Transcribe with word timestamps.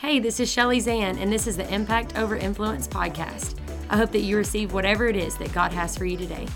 Hey, 0.00 0.18
this 0.18 0.40
is 0.40 0.50
Shelly 0.50 0.80
Zan, 0.80 1.18
and 1.18 1.30
this 1.30 1.46
is 1.46 1.58
the 1.58 1.70
Impact 1.70 2.16
Over 2.16 2.34
Influence 2.34 2.88
podcast. 2.88 3.56
I 3.90 3.98
hope 3.98 4.12
that 4.12 4.20
you 4.20 4.38
receive 4.38 4.72
whatever 4.72 5.08
it 5.08 5.14
is 5.14 5.36
that 5.36 5.52
God 5.52 5.72
has 5.72 5.94
for 5.94 6.06
you 6.06 6.16
today. 6.16 6.48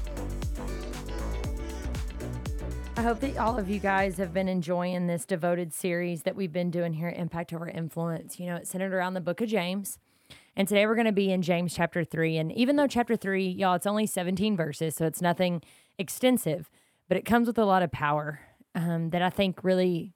I 2.96 3.02
hope 3.02 3.20
that 3.20 3.36
all 3.36 3.58
of 3.58 3.68
you 3.68 3.80
guys 3.80 4.17
have 4.17 4.33
been 4.33 4.49
enjoying 4.49 5.08
this 5.08 5.26
devoted 5.26 5.75
series 5.75 6.22
that 6.22 6.34
we've 6.34 6.54
been 6.54 6.70
doing 6.70 6.94
here 6.94 7.08
at 7.08 7.18
Impact 7.18 7.52
Over 7.52 7.68
Influence. 7.68 8.41
You 8.41 8.46
know, 8.46 8.57
it's 8.57 8.70
centered 8.70 8.95
around 8.95 9.12
the 9.12 9.20
book 9.20 9.43
of 9.43 9.50
James. 9.50 9.98
And 10.56 10.66
today 10.66 10.86
we're 10.86 10.95
going 10.95 11.04
to 11.04 11.12
be 11.12 11.30
in 11.30 11.42
James 11.42 11.74
chapter 11.74 12.02
3. 12.02 12.38
And 12.38 12.50
even 12.52 12.76
though 12.76 12.86
chapter 12.86 13.14
3, 13.14 13.46
y'all, 13.46 13.74
it's 13.74 13.86
only 13.86 14.06
17 14.06 14.56
verses, 14.56 14.96
so 14.96 15.04
it's 15.04 15.20
nothing 15.20 15.61
extensive, 15.98 16.70
but 17.08 17.18
it 17.18 17.26
comes 17.26 17.46
with 17.46 17.58
a 17.58 17.66
lot 17.66 17.82
of 17.82 17.92
power 17.92 18.40
um, 18.74 19.11
that 19.11 19.20
I 19.20 19.29
think 19.29 19.62
really 19.62 20.14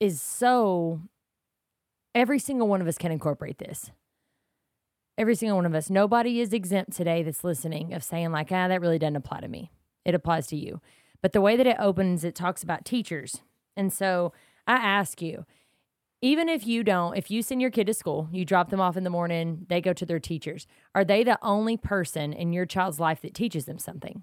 is 0.00 0.20
so 0.20 1.00
every 2.14 2.38
single 2.38 2.68
one 2.68 2.80
of 2.80 2.86
us 2.86 2.98
can 2.98 3.12
incorporate 3.12 3.58
this. 3.58 3.90
Every 5.16 5.34
single 5.34 5.56
one 5.56 5.66
of 5.66 5.74
us. 5.74 5.90
Nobody 5.90 6.40
is 6.40 6.52
exempt 6.52 6.92
today 6.92 7.22
that's 7.22 7.44
listening 7.44 7.92
of 7.92 8.02
saying, 8.02 8.32
like, 8.32 8.50
ah, 8.50 8.68
that 8.68 8.80
really 8.80 8.98
doesn't 8.98 9.16
apply 9.16 9.40
to 9.40 9.48
me. 9.48 9.70
It 10.04 10.14
applies 10.14 10.46
to 10.48 10.56
you. 10.56 10.80
But 11.22 11.32
the 11.32 11.40
way 11.40 11.56
that 11.56 11.66
it 11.66 11.76
opens, 11.78 12.24
it 12.24 12.34
talks 12.34 12.62
about 12.62 12.84
teachers. 12.84 13.42
And 13.76 13.92
so 13.92 14.32
I 14.66 14.74
ask 14.74 15.22
you, 15.22 15.46
even 16.20 16.48
if 16.48 16.66
you 16.66 16.82
don't, 16.82 17.16
if 17.16 17.30
you 17.30 17.42
send 17.42 17.60
your 17.60 17.70
kid 17.70 17.86
to 17.86 17.94
school, 17.94 18.28
you 18.32 18.44
drop 18.44 18.70
them 18.70 18.80
off 18.80 18.96
in 18.96 19.04
the 19.04 19.10
morning, 19.10 19.66
they 19.68 19.80
go 19.80 19.92
to 19.92 20.06
their 20.06 20.18
teachers, 20.18 20.66
are 20.94 21.04
they 21.04 21.22
the 21.22 21.38
only 21.42 21.76
person 21.76 22.32
in 22.32 22.52
your 22.52 22.66
child's 22.66 22.98
life 22.98 23.20
that 23.22 23.34
teaches 23.34 23.66
them 23.66 23.78
something? 23.78 24.22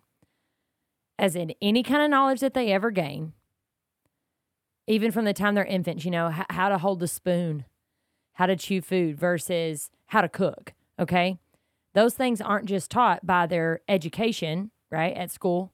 As 1.19 1.35
in 1.35 1.53
any 1.61 1.83
kind 1.83 2.01
of 2.01 2.09
knowledge 2.09 2.39
that 2.39 2.55
they 2.55 2.71
ever 2.71 2.89
gain, 2.89 3.33
even 4.87 5.11
from 5.11 5.25
the 5.25 5.33
time 5.33 5.53
they're 5.53 5.63
infants, 5.63 6.03
you 6.03 6.11
know, 6.11 6.33
how 6.49 6.69
to 6.69 6.79
hold 6.79 6.99
the 6.99 7.07
spoon, 7.07 7.65
how 8.33 8.45
to 8.45 8.55
chew 8.55 8.81
food 8.81 9.17
versus 9.17 9.89
how 10.07 10.21
to 10.21 10.29
cook. 10.29 10.73
Okay. 10.99 11.37
Those 11.93 12.13
things 12.13 12.41
aren't 12.41 12.67
just 12.67 12.89
taught 12.89 13.25
by 13.25 13.47
their 13.47 13.81
education, 13.87 14.71
right, 14.89 15.15
at 15.15 15.31
school 15.31 15.73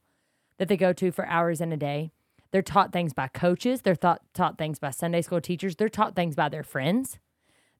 that 0.58 0.68
they 0.68 0.78
go 0.78 0.94
to 0.94 1.12
for 1.12 1.28
hours 1.28 1.62
in 1.62 1.72
a 1.72 1.78
day. 1.78 2.12
They're 2.52 2.62
taught 2.62 2.92
things 2.92 3.14
by 3.14 3.28
coaches. 3.28 3.82
They're 3.82 3.96
taught, 3.96 4.22
taught 4.34 4.58
things 4.58 4.80
by 4.80 4.92
Sunday 4.92 5.22
school 5.22 5.42
teachers. 5.42 5.76
They're 5.76 5.90
taught 5.90 6.16
things 6.16 6.36
by 6.36 6.50
their 6.50 6.64
friends. 6.64 7.20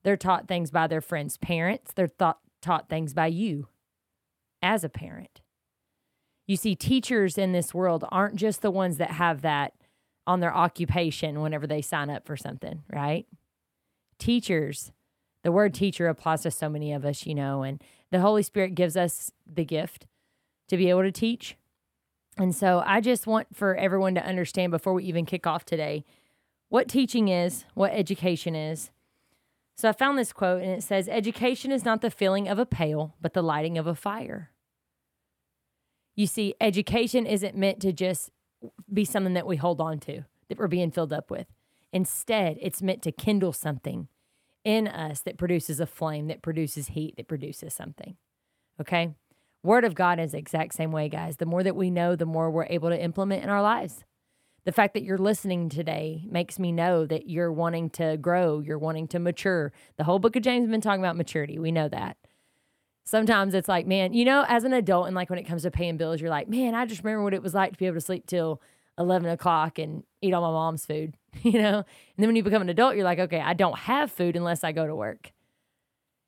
They're 0.04 0.16
taught 0.16 0.46
things 0.46 0.70
by 0.70 0.86
their 0.86 1.00
friends' 1.00 1.36
parents. 1.36 1.92
They're 1.94 2.06
thought, 2.06 2.38
taught 2.62 2.88
things 2.88 3.14
by 3.14 3.26
you 3.28 3.68
as 4.62 4.84
a 4.84 4.88
parent. 4.88 5.40
You 6.46 6.56
see, 6.56 6.74
teachers 6.74 7.36
in 7.36 7.52
this 7.52 7.74
world 7.74 8.04
aren't 8.10 8.36
just 8.36 8.62
the 8.62 8.70
ones 8.70 8.98
that 8.98 9.12
have 9.12 9.42
that 9.42 9.74
on 10.26 10.40
their 10.40 10.54
occupation 10.54 11.40
whenever 11.40 11.66
they 11.66 11.82
sign 11.82 12.10
up 12.10 12.26
for 12.26 12.36
something, 12.36 12.82
right? 12.92 13.26
Teachers, 14.18 14.92
the 15.42 15.52
word 15.52 15.74
teacher 15.74 16.08
applies 16.08 16.42
to 16.42 16.50
so 16.50 16.68
many 16.68 16.92
of 16.92 17.04
us, 17.04 17.26
you 17.26 17.34
know, 17.34 17.62
and 17.62 17.82
the 18.10 18.20
Holy 18.20 18.42
Spirit 18.42 18.74
gives 18.74 18.96
us 18.96 19.32
the 19.46 19.64
gift 19.64 20.06
to 20.68 20.76
be 20.76 20.90
able 20.90 21.02
to 21.02 21.12
teach. 21.12 21.56
And 22.36 22.54
so 22.54 22.82
I 22.84 23.00
just 23.00 23.26
want 23.26 23.48
for 23.54 23.74
everyone 23.74 24.14
to 24.14 24.24
understand 24.24 24.70
before 24.70 24.94
we 24.94 25.04
even 25.04 25.26
kick 25.26 25.46
off 25.46 25.64
today 25.64 26.04
what 26.68 26.88
teaching 26.88 27.28
is, 27.28 27.64
what 27.74 27.92
education 27.92 28.54
is. 28.54 28.90
So 29.76 29.88
I 29.88 29.92
found 29.92 30.18
this 30.18 30.32
quote 30.32 30.62
and 30.62 30.70
it 30.72 30.82
says, 30.82 31.08
Education 31.08 31.72
is 31.72 31.84
not 31.84 32.00
the 32.00 32.10
filling 32.10 32.48
of 32.48 32.58
a 32.58 32.66
pail, 32.66 33.14
but 33.20 33.32
the 33.32 33.42
lighting 33.42 33.78
of 33.78 33.86
a 33.86 33.94
fire. 33.94 34.50
You 36.14 36.26
see, 36.26 36.54
education 36.60 37.26
isn't 37.26 37.56
meant 37.56 37.80
to 37.80 37.92
just 37.92 38.30
be 38.92 39.04
something 39.04 39.34
that 39.34 39.46
we 39.46 39.56
hold 39.56 39.80
on 39.80 40.00
to, 40.00 40.24
that 40.48 40.58
we're 40.58 40.66
being 40.66 40.90
filled 40.90 41.12
up 41.12 41.30
with. 41.30 41.46
Instead, 41.92 42.58
it's 42.60 42.82
meant 42.82 43.02
to 43.02 43.12
kindle 43.12 43.52
something 43.52 44.08
in 44.64 44.86
us 44.86 45.20
that 45.20 45.38
produces 45.38 45.80
a 45.80 45.86
flame, 45.86 46.26
that 46.28 46.42
produces 46.42 46.88
heat, 46.88 47.16
that 47.16 47.28
produces 47.28 47.72
something. 47.72 48.16
Okay? 48.80 49.14
Word 49.62 49.84
of 49.84 49.94
God 49.94 50.20
is 50.20 50.32
the 50.32 50.38
exact 50.38 50.74
same 50.74 50.92
way, 50.92 51.08
guys. 51.08 51.38
The 51.38 51.46
more 51.46 51.62
that 51.62 51.76
we 51.76 51.90
know, 51.90 52.14
the 52.14 52.26
more 52.26 52.50
we're 52.50 52.66
able 52.66 52.90
to 52.90 53.02
implement 53.02 53.42
in 53.42 53.50
our 53.50 53.62
lives. 53.62 54.04
The 54.64 54.72
fact 54.72 54.94
that 54.94 55.02
you're 55.02 55.18
listening 55.18 55.68
today 55.68 56.24
makes 56.28 56.58
me 56.58 56.72
know 56.72 57.06
that 57.06 57.28
you're 57.28 57.52
wanting 57.52 57.88
to 57.90 58.18
grow, 58.18 58.60
you're 58.60 58.78
wanting 58.78 59.08
to 59.08 59.18
mature. 59.18 59.72
The 59.96 60.04
whole 60.04 60.18
book 60.18 60.36
of 60.36 60.42
James 60.42 60.64
has 60.64 60.70
been 60.70 60.82
talking 60.82 61.02
about 61.02 61.16
maturity. 61.16 61.58
We 61.58 61.72
know 61.72 61.88
that. 61.88 62.18
Sometimes 63.04 63.54
it's 63.54 63.68
like, 63.68 63.86
man, 63.86 64.12
you 64.12 64.26
know, 64.26 64.44
as 64.46 64.64
an 64.64 64.74
adult, 64.74 65.06
and 65.06 65.16
like 65.16 65.30
when 65.30 65.38
it 65.38 65.44
comes 65.44 65.62
to 65.62 65.70
paying 65.70 65.96
bills, 65.96 66.20
you're 66.20 66.28
like, 66.28 66.48
man, 66.48 66.74
I 66.74 66.84
just 66.84 67.02
remember 67.02 67.24
what 67.24 67.32
it 67.32 67.42
was 67.42 67.54
like 67.54 67.72
to 67.72 67.78
be 67.78 67.86
able 67.86 67.96
to 67.96 68.02
sleep 68.02 68.26
till 68.26 68.60
11 68.98 69.30
o'clock 69.30 69.78
and 69.78 70.02
eat 70.20 70.34
all 70.34 70.42
my 70.42 70.50
mom's 70.50 70.84
food, 70.84 71.16
you 71.42 71.60
know? 71.60 71.78
And 71.78 71.84
then 72.16 72.28
when 72.28 72.36
you 72.36 72.42
become 72.42 72.62
an 72.62 72.68
adult, 72.68 72.96
you're 72.96 73.04
like, 73.04 73.18
okay, 73.18 73.40
I 73.40 73.54
don't 73.54 73.78
have 73.78 74.10
food 74.10 74.36
unless 74.36 74.64
I 74.64 74.72
go 74.72 74.86
to 74.86 74.94
work. 74.94 75.32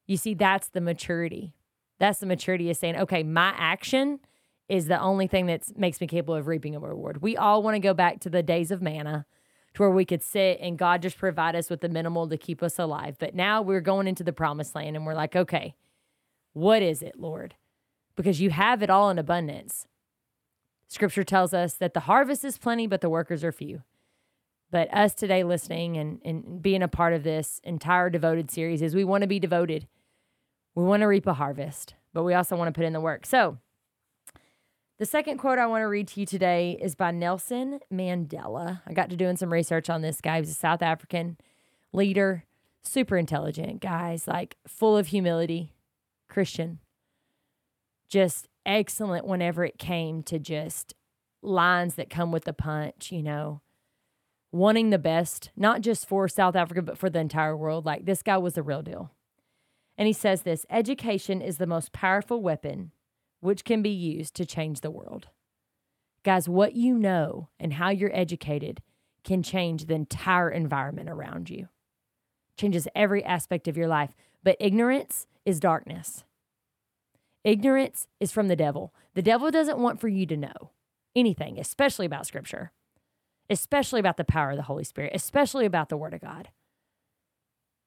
You 0.06 0.16
see, 0.16 0.34
that's 0.34 0.68
the 0.68 0.80
maturity. 0.80 1.54
That's 1.98 2.18
the 2.18 2.26
maturity 2.26 2.70
of 2.70 2.76
saying, 2.76 2.96
okay, 2.96 3.22
my 3.22 3.54
action 3.56 4.20
is 4.68 4.86
the 4.86 5.00
only 5.00 5.26
thing 5.26 5.46
that 5.46 5.76
makes 5.76 6.00
me 6.00 6.06
capable 6.06 6.34
of 6.34 6.46
reaping 6.46 6.74
a 6.74 6.80
reward. 6.80 7.22
We 7.22 7.36
all 7.36 7.62
want 7.62 7.74
to 7.74 7.80
go 7.80 7.92
back 7.92 8.20
to 8.20 8.30
the 8.30 8.42
days 8.42 8.70
of 8.70 8.80
manna 8.80 9.26
to 9.74 9.82
where 9.82 9.90
we 9.90 10.04
could 10.04 10.22
sit 10.22 10.58
and 10.60 10.78
God 10.78 11.02
just 11.02 11.18
provide 11.18 11.54
us 11.54 11.68
with 11.70 11.80
the 11.80 11.88
minimal 11.88 12.28
to 12.28 12.36
keep 12.36 12.62
us 12.62 12.78
alive. 12.78 13.16
But 13.18 13.34
now 13.34 13.62
we're 13.62 13.80
going 13.80 14.06
into 14.06 14.24
the 14.24 14.32
promised 14.32 14.74
land 14.74 14.96
and 14.96 15.04
we're 15.04 15.14
like, 15.14 15.36
okay, 15.36 15.74
what 16.52 16.82
is 16.82 17.02
it, 17.02 17.18
Lord? 17.18 17.54
Because 18.16 18.40
you 18.40 18.50
have 18.50 18.82
it 18.82 18.90
all 18.90 19.10
in 19.10 19.18
abundance. 19.18 19.86
Scripture 20.88 21.24
tells 21.24 21.54
us 21.54 21.74
that 21.74 21.94
the 21.94 22.00
harvest 22.00 22.44
is 22.44 22.58
plenty, 22.58 22.86
but 22.86 23.00
the 23.00 23.08
workers 23.08 23.44
are 23.44 23.52
few. 23.52 23.82
But 24.70 24.92
us 24.94 25.14
today 25.14 25.42
listening 25.42 25.96
and, 25.96 26.20
and 26.24 26.62
being 26.62 26.82
a 26.82 26.88
part 26.88 27.12
of 27.12 27.24
this 27.24 27.60
entire 27.64 28.08
devoted 28.08 28.50
series 28.50 28.82
is 28.82 28.94
we 28.94 29.04
want 29.04 29.22
to 29.22 29.28
be 29.28 29.40
devoted. 29.40 29.88
We 30.74 30.84
want 30.84 31.00
to 31.00 31.06
reap 31.06 31.26
a 31.26 31.34
harvest, 31.34 31.94
but 32.12 32.22
we 32.22 32.34
also 32.34 32.56
want 32.56 32.72
to 32.72 32.78
put 32.78 32.86
in 32.86 32.92
the 32.92 33.00
work. 33.00 33.26
So, 33.26 33.58
the 34.98 35.06
second 35.06 35.38
quote 35.38 35.58
I 35.58 35.66
want 35.66 35.80
to 35.80 35.86
read 35.86 36.08
to 36.08 36.20
you 36.20 36.26
today 36.26 36.78
is 36.80 36.94
by 36.94 37.10
Nelson 37.10 37.80
Mandela. 37.92 38.82
I 38.86 38.92
got 38.92 39.08
to 39.10 39.16
doing 39.16 39.38
some 39.38 39.52
research 39.52 39.88
on 39.88 40.02
this 40.02 40.20
guy. 40.20 40.38
He's 40.38 40.50
a 40.50 40.54
South 40.54 40.82
African 40.82 41.38
leader, 41.92 42.44
super 42.82 43.16
intelligent 43.16 43.80
guys, 43.80 44.28
like 44.28 44.56
full 44.68 44.98
of 44.98 45.06
humility, 45.06 45.72
Christian. 46.28 46.80
Just 48.10 48.46
excellent 48.66 49.26
whenever 49.26 49.64
it 49.64 49.78
came 49.78 50.22
to 50.24 50.38
just 50.38 50.94
lines 51.42 51.94
that 51.94 52.10
come 52.10 52.30
with 52.30 52.44
the 52.44 52.52
punch, 52.52 53.10
you 53.10 53.22
know, 53.22 53.62
wanting 54.52 54.90
the 54.90 54.98
best, 54.98 55.50
not 55.56 55.80
just 55.80 56.06
for 56.06 56.28
South 56.28 56.56
Africa, 56.56 56.82
but 56.82 56.98
for 56.98 57.10
the 57.10 57.20
entire 57.20 57.56
world. 57.56 57.86
Like 57.86 58.04
this 58.04 58.22
guy 58.22 58.38
was 58.38 58.54
the 58.54 58.62
real 58.62 58.82
deal. 58.82 59.12
And 59.96 60.06
he 60.06 60.12
says 60.12 60.42
this 60.42 60.66
education 60.70 61.42
is 61.42 61.58
the 61.58 61.66
most 61.66 61.92
powerful 61.92 62.40
weapon 62.42 62.92
which 63.40 63.64
can 63.64 63.82
be 63.82 63.90
used 63.90 64.34
to 64.34 64.46
change 64.46 64.80
the 64.80 64.90
world. 64.90 65.28
Guys, 66.24 66.48
what 66.48 66.74
you 66.74 66.98
know 66.98 67.48
and 67.58 67.74
how 67.74 67.90
you're 67.90 68.14
educated 68.14 68.82
can 69.24 69.42
change 69.42 69.86
the 69.86 69.94
entire 69.94 70.50
environment 70.50 71.08
around 71.08 71.48
you, 71.48 71.68
changes 72.56 72.88
every 72.94 73.24
aspect 73.24 73.68
of 73.68 73.76
your 73.76 73.88
life. 73.88 74.14
But 74.42 74.56
ignorance 74.60 75.26
is 75.44 75.60
darkness. 75.60 76.24
Ignorance 77.44 78.06
is 78.18 78.32
from 78.32 78.48
the 78.48 78.56
devil. 78.56 78.94
The 79.14 79.22
devil 79.22 79.50
doesn't 79.50 79.78
want 79.78 80.00
for 80.00 80.08
you 80.08 80.26
to 80.26 80.36
know 80.36 80.70
anything, 81.16 81.58
especially 81.58 82.06
about 82.06 82.26
scripture, 82.26 82.72
especially 83.50 84.00
about 84.00 84.16
the 84.16 84.24
power 84.24 84.52
of 84.52 84.56
the 84.56 84.62
Holy 84.62 84.84
Spirit, 84.84 85.12
especially 85.14 85.66
about 85.66 85.88
the 85.88 85.96
word 85.96 86.14
of 86.14 86.20
God. 86.20 86.48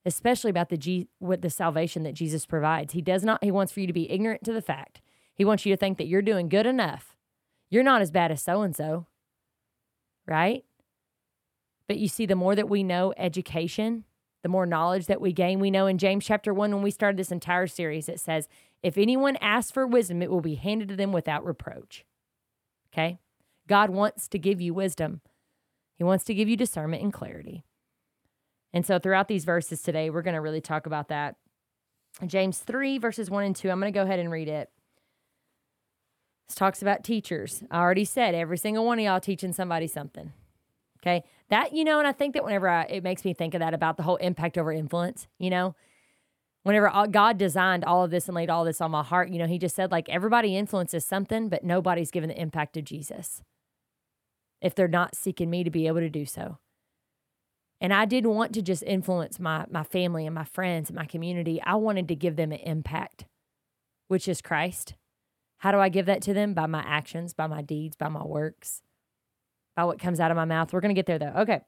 Especially 0.05 0.49
about 0.49 0.67
the 0.67 0.77
G- 0.77 1.07
what 1.19 1.41
the 1.41 1.49
salvation 1.49 2.03
that 2.03 2.13
Jesus 2.13 2.45
provides. 2.45 2.93
He 2.93 3.01
does 3.01 3.23
not 3.23 3.41
he 3.41 3.51
wants 3.51 3.71
for 3.71 3.79
you 3.79 3.87
to 3.87 3.93
be 3.93 4.11
ignorant 4.11 4.43
to 4.43 4.53
the 4.53 4.61
fact. 4.61 5.01
He 5.33 5.45
wants 5.45 5.65
you 5.65 5.73
to 5.73 5.77
think 5.77 5.97
that 5.97 6.07
you're 6.07 6.21
doing 6.21 6.49
good 6.49 6.65
enough. 6.65 7.15
You're 7.69 7.83
not 7.83 8.01
as 8.01 8.11
bad 8.11 8.29
as 8.29 8.43
so 8.43 8.61
and 8.61 8.75
so. 8.75 9.07
Right? 10.27 10.65
But 11.87 11.97
you 11.97 12.09
see 12.09 12.25
the 12.25 12.35
more 12.35 12.55
that 12.55 12.69
we 12.69 12.83
know 12.83 13.13
education, 13.17 14.03
the 14.41 14.49
more 14.49 14.65
knowledge 14.65 15.05
that 15.07 15.21
we 15.21 15.31
gain. 15.31 15.59
We 15.59 15.71
know 15.71 15.87
in 15.87 15.97
James 15.97 16.25
chapter 16.25 16.53
1 16.53 16.73
when 16.73 16.83
we 16.83 16.91
started 16.91 17.17
this 17.17 17.31
entire 17.31 17.67
series 17.67 18.09
it 18.09 18.19
says 18.19 18.49
if 18.83 18.97
anyone 18.97 19.37
asks 19.37 19.71
for 19.71 19.87
wisdom, 19.87 20.21
it 20.21 20.29
will 20.29 20.41
be 20.41 20.55
handed 20.55 20.89
to 20.89 20.97
them 20.97 21.13
without 21.13 21.45
reproach. 21.45 22.03
Okay? 22.93 23.19
God 23.67 23.89
wants 23.89 24.27
to 24.27 24.37
give 24.37 24.59
you 24.59 24.73
wisdom, 24.73 25.21
He 25.97 26.03
wants 26.03 26.23
to 26.25 26.33
give 26.33 26.49
you 26.49 26.57
discernment 26.57 27.03
and 27.03 27.13
clarity. 27.13 27.63
And 28.73 28.85
so, 28.85 28.97
throughout 28.97 29.27
these 29.27 29.45
verses 29.45 29.81
today, 29.81 30.09
we're 30.09 30.23
going 30.23 30.33
to 30.33 30.41
really 30.41 30.61
talk 30.61 30.85
about 30.85 31.09
that. 31.09 31.35
James 32.25 32.59
3, 32.59 32.97
verses 32.97 33.29
1 33.29 33.43
and 33.43 33.55
2, 33.55 33.69
I'm 33.69 33.79
going 33.79 33.91
to 33.91 33.97
go 33.97 34.03
ahead 34.03 34.19
and 34.19 34.31
read 34.31 34.47
it. 34.47 34.69
This 36.47 36.55
talks 36.55 36.81
about 36.81 37.03
teachers. 37.03 37.63
I 37.71 37.79
already 37.79 38.05
said 38.05 38.35
every 38.35 38.57
single 38.57 38.85
one 38.85 38.99
of 38.99 39.05
y'all 39.05 39.19
teaching 39.19 39.53
somebody 39.53 39.87
something. 39.87 40.33
Okay. 41.01 41.23
That, 41.49 41.73
you 41.73 41.83
know, 41.83 41.99
and 41.99 42.07
I 42.07 42.11
think 42.11 42.33
that 42.33 42.43
whenever 42.43 42.67
I, 42.67 42.83
it 42.83 43.03
makes 43.03 43.25
me 43.25 43.33
think 43.33 43.53
of 43.53 43.59
that 43.59 43.73
about 43.73 43.97
the 43.97 44.03
whole 44.03 44.15
impact 44.17 44.57
over 44.57 44.71
influence, 44.71 45.27
you 45.37 45.49
know, 45.49 45.75
whenever 46.63 46.91
God 47.11 47.37
designed 47.37 47.83
all 47.83 48.03
of 48.03 48.11
this 48.11 48.27
and 48.27 48.35
laid 48.35 48.49
all 48.49 48.63
this 48.63 48.81
on 48.81 48.91
my 48.91 49.03
heart, 49.03 49.29
you 49.29 49.37
know, 49.37 49.47
He 49.47 49.57
just 49.57 49.75
said, 49.75 49.91
like, 49.91 50.07
everybody 50.09 50.55
influences 50.55 51.05
something, 51.05 51.49
but 51.49 51.63
nobody's 51.63 52.11
given 52.11 52.29
the 52.29 52.39
impact 52.39 52.77
of 52.77 52.85
Jesus 52.85 53.43
if 54.63 54.73
they're 54.73 54.87
not 54.87 55.15
seeking 55.15 55.49
me 55.49 55.63
to 55.63 55.69
be 55.69 55.87
able 55.87 55.99
to 55.99 56.09
do 56.09 56.25
so. 56.25 56.57
And 57.81 57.93
I 57.93 58.05
didn't 58.05 58.33
want 58.33 58.53
to 58.53 58.61
just 58.61 58.81
influence 58.83 59.39
my 59.39 59.65
my 59.69 59.83
family 59.83 60.25
and 60.25 60.33
my 60.33 60.45
friends 60.45 60.89
and 60.89 60.95
my 60.95 61.05
community. 61.05 61.61
I 61.61 61.75
wanted 61.75 62.07
to 62.07 62.15
give 62.15 62.37
them 62.37 62.51
an 62.51 62.59
impact, 62.59 63.25
which 64.07 64.27
is 64.27 64.41
Christ. 64.41 64.95
How 65.57 65.71
do 65.71 65.79
I 65.79 65.89
give 65.89 66.05
that 66.05 66.21
to 66.23 66.33
them? 66.33 66.53
By 66.53 66.65
my 66.65 66.83
actions, 66.85 67.33
by 67.33 67.47
my 67.47 67.61
deeds, 67.61 67.95
by 67.95 68.07
my 68.07 68.23
works, 68.23 68.81
by 69.75 69.83
what 69.83 69.99
comes 69.99 70.19
out 70.19 70.31
of 70.31 70.37
my 70.37 70.45
mouth. 70.45 70.71
We're 70.71 70.81
going 70.81 70.95
to 70.95 70.99
get 70.99 71.05
there 71.05 71.19
though. 71.19 71.41
Okay. 71.41 71.61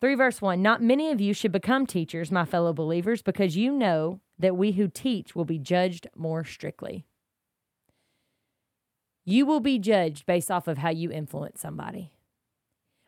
3 0.00 0.14
verse 0.14 0.42
1 0.42 0.60
Not 0.60 0.82
many 0.82 1.10
of 1.10 1.20
you 1.20 1.32
should 1.32 1.52
become 1.52 1.86
teachers, 1.86 2.30
my 2.30 2.44
fellow 2.44 2.72
believers, 2.72 3.22
because 3.22 3.56
you 3.56 3.72
know 3.72 4.20
that 4.38 4.56
we 4.56 4.72
who 4.72 4.88
teach 4.88 5.34
will 5.34 5.44
be 5.44 5.58
judged 5.58 6.06
more 6.16 6.44
strictly. 6.44 7.04
You 9.28 9.44
will 9.44 9.60
be 9.60 9.78
judged 9.78 10.24
based 10.24 10.50
off 10.50 10.68
of 10.68 10.78
how 10.78 10.88
you 10.88 11.12
influence 11.12 11.60
somebody. 11.60 12.12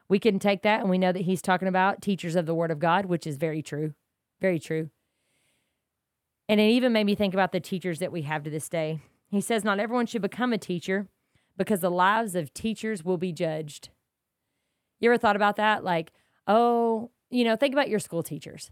We 0.06 0.18
can 0.18 0.38
take 0.38 0.60
that 0.64 0.82
and 0.82 0.90
we 0.90 0.98
know 0.98 1.12
that 1.12 1.22
he's 1.22 1.40
talking 1.40 1.66
about 1.66 2.02
teachers 2.02 2.36
of 2.36 2.44
the 2.44 2.54
Word 2.54 2.70
of 2.70 2.78
God, 2.78 3.06
which 3.06 3.26
is 3.26 3.38
very 3.38 3.62
true. 3.62 3.94
Very 4.38 4.58
true. 4.58 4.90
And 6.46 6.60
it 6.60 6.64
even 6.64 6.92
made 6.92 7.04
me 7.04 7.14
think 7.14 7.32
about 7.32 7.52
the 7.52 7.58
teachers 7.60 8.00
that 8.00 8.12
we 8.12 8.20
have 8.22 8.42
to 8.42 8.50
this 8.50 8.68
day. 8.68 9.00
He 9.30 9.40
says, 9.40 9.64
Not 9.64 9.80
everyone 9.80 10.04
should 10.04 10.20
become 10.20 10.52
a 10.52 10.58
teacher 10.58 11.08
because 11.56 11.80
the 11.80 11.90
lives 11.90 12.34
of 12.34 12.52
teachers 12.52 13.02
will 13.02 13.16
be 13.16 13.32
judged. 13.32 13.88
You 14.98 15.10
ever 15.10 15.16
thought 15.16 15.36
about 15.36 15.56
that? 15.56 15.84
Like, 15.84 16.12
oh, 16.46 17.12
you 17.30 17.44
know, 17.44 17.56
think 17.56 17.72
about 17.72 17.88
your 17.88 17.98
school 17.98 18.22
teachers 18.22 18.70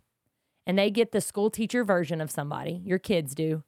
and 0.67 0.79
they 0.79 0.91
get 0.91 1.12
the 1.12 1.23
school 1.23 1.49
teacher 1.49 1.83
version 1.83 2.21
of 2.21 2.31
somebody, 2.31 2.83
your 2.85 2.99
kids 2.99 3.35
do. 3.35 3.62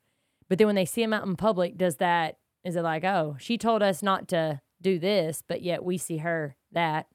But 0.50 0.58
then 0.58 0.66
when 0.66 0.76
they 0.76 0.84
see 0.84 1.00
them 1.00 1.14
out 1.14 1.24
in 1.24 1.34
public, 1.34 1.78
does 1.78 1.96
that 1.96 2.36
is 2.64 2.76
it 2.76 2.82
like, 2.82 3.04
oh, 3.04 3.36
she 3.38 3.56
told 3.56 3.82
us 3.82 4.02
not 4.02 4.28
to 4.28 4.60
do 4.82 4.98
this, 4.98 5.42
but 5.46 5.62
yet 5.62 5.84
we 5.84 5.98
see 5.98 6.18
her 6.18 6.56
that? 6.72 7.06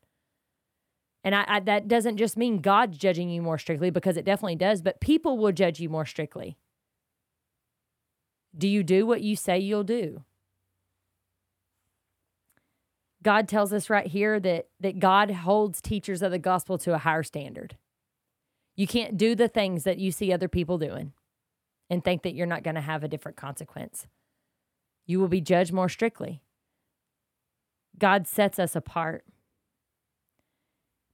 And 1.23 1.33
I, 1.35 1.45
I, 1.47 1.59
that 1.61 1.87
doesn't 1.87 2.17
just 2.17 2.37
mean 2.37 2.61
God's 2.61 2.97
judging 2.97 3.29
you 3.29 3.41
more 3.41 3.57
strictly 3.57 3.89
because 3.89 4.17
it 4.17 4.25
definitely 4.25 4.55
does, 4.55 4.81
but 4.81 5.01
people 5.01 5.37
will 5.37 5.51
judge 5.51 5.79
you 5.79 5.89
more 5.89 6.05
strictly. 6.05 6.57
Do 8.57 8.67
you 8.67 8.83
do 8.83 9.05
what 9.05 9.21
you 9.21 9.35
say 9.35 9.59
you'll 9.59 9.83
do? 9.83 10.23
God 13.21 13.47
tells 13.47 13.73
us 13.73 13.89
right 13.89 14.05
here 14.05 14.39
that 14.39 14.67
that 14.79 14.99
God 14.99 15.31
holds 15.31 15.81
teachers 15.81 16.21
of 16.21 16.29
the 16.31 16.37
gospel 16.37 16.77
to 16.77 16.93
a 16.93 16.99
higher 16.99 17.23
standard. 17.23 17.75
You 18.75 18.85
can't 18.85 19.17
do 19.17 19.33
the 19.33 19.47
things 19.47 19.83
that 19.83 19.97
you 19.97 20.11
see 20.11 20.31
other 20.31 20.47
people 20.47 20.77
doing 20.77 21.13
and 21.89 22.03
think 22.03 22.21
that 22.21 22.35
you're 22.35 22.45
not 22.45 22.61
going 22.61 22.75
to 22.75 22.81
have 22.81 23.03
a 23.03 23.07
different 23.07 23.35
consequence 23.35 24.05
you 25.05 25.19
will 25.19 25.27
be 25.27 25.41
judged 25.41 25.73
more 25.73 25.89
strictly. 25.89 26.41
God 27.97 28.27
sets 28.27 28.59
us 28.59 28.75
apart. 28.75 29.23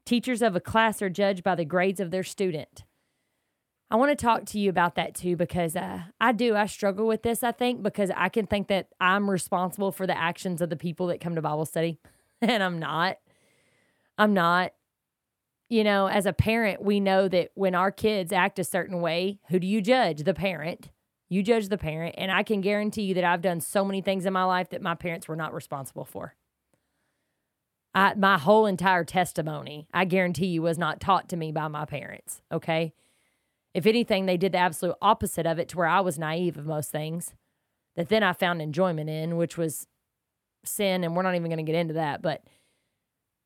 Teachers 0.06 0.42
of 0.42 0.56
a 0.56 0.60
class 0.60 1.02
are 1.02 1.10
judged 1.10 1.44
by 1.44 1.56
the 1.56 1.66
grades 1.66 2.00
of 2.00 2.12
their 2.12 2.24
student. 2.24 2.84
I 3.92 3.98
want 3.98 4.18
to 4.18 4.26
talk 4.26 4.46
to 4.46 4.60
you 4.60 4.70
about 4.70 4.96
that 4.96 5.14
too 5.14 5.36
because 5.36 5.76
uh, 5.76 6.04
I 6.20 6.32
do. 6.32 6.56
I 6.56 6.66
struggle 6.66 7.06
with 7.06 7.24
this, 7.24 7.44
I 7.44 7.52
think, 7.52 7.84
because 7.84 8.10
I 8.16 8.30
can 8.30 8.48
think 8.48 8.70
that 8.70 8.88
I'm 9.02 9.30
responsible 9.30 9.92
for 9.92 10.08
the 10.08 10.18
actions 10.18 10.62
of 10.62 10.70
the 10.70 10.78
people 10.78 11.08
that 11.08 11.20
come 11.20 11.36
to 11.36 11.42
Bible 11.42 11.66
study, 11.66 12.00
and 12.42 12.64
I'm 12.64 12.80
not. 12.80 13.18
I'm 14.18 14.34
not. 14.34 14.72
You 15.68 15.84
know, 15.84 16.08
as 16.08 16.26
a 16.26 16.34
parent, 16.34 16.82
we 16.82 17.00
know 17.00 17.28
that 17.28 17.52
when 17.54 17.76
our 17.76 17.92
kids 17.92 18.32
act 18.34 18.60
a 18.60 18.64
certain 18.64 19.02
way, 19.02 19.40
who 19.50 19.60
do 19.60 19.68
you 19.68 19.82
judge? 19.82 20.24
The 20.24 20.34
parent. 20.34 20.90
You 21.32 21.44
judge 21.44 21.70
the 21.70 21.78
parent, 21.78 22.16
and 22.18 22.30
I 22.30 22.44
can 22.44 22.60
guarantee 22.60 23.04
you 23.04 23.14
that 23.14 23.24
I've 23.24 23.42
done 23.42 23.62
so 23.62 23.86
many 23.86 24.02
things 24.02 24.26
in 24.26 24.34
my 24.34 24.44
life 24.44 24.70
that 24.72 24.82
my 24.82 24.96
parents 24.96 25.30
were 25.30 25.38
not 25.38 25.54
responsible 25.54 26.04
for. 26.04 26.36
I, 27.96 28.16
my 28.16 28.38
whole 28.38 28.66
entire 28.66 29.06
testimony, 29.06 29.88
I 29.94 30.04
guarantee 30.04 30.48
you, 30.48 30.62
was 30.62 30.78
not 30.78 31.00
taught 31.00 31.30
to 31.30 31.38
me 31.38 31.54
by 31.54 31.70
my 31.70 31.86
parents. 31.86 32.42
Okay. 32.52 32.92
If 33.74 33.86
anything, 33.86 34.26
they 34.26 34.36
did 34.36 34.52
the 34.52 34.58
absolute 34.58 34.98
opposite 35.02 35.46
of 35.46 35.58
it 35.58 35.70
to 35.70 35.78
where 35.78 35.88
I 35.88 36.02
was 36.02 36.20
naive 36.20 36.58
of 36.58 36.66
most 36.66 36.92
things 36.92 37.34
that 37.96 38.10
then 38.10 38.24
I 38.24 38.34
found 38.34 38.62
enjoyment 38.62 39.10
in, 39.10 39.38
which 39.38 39.58
was 39.58 39.88
sin. 40.66 41.06
And 41.06 41.16
we're 41.16 41.24
not 41.24 41.36
even 41.36 41.50
going 41.50 41.66
to 41.66 41.72
get 41.72 41.80
into 41.80 41.94
that. 41.94 42.22
But 42.22 42.44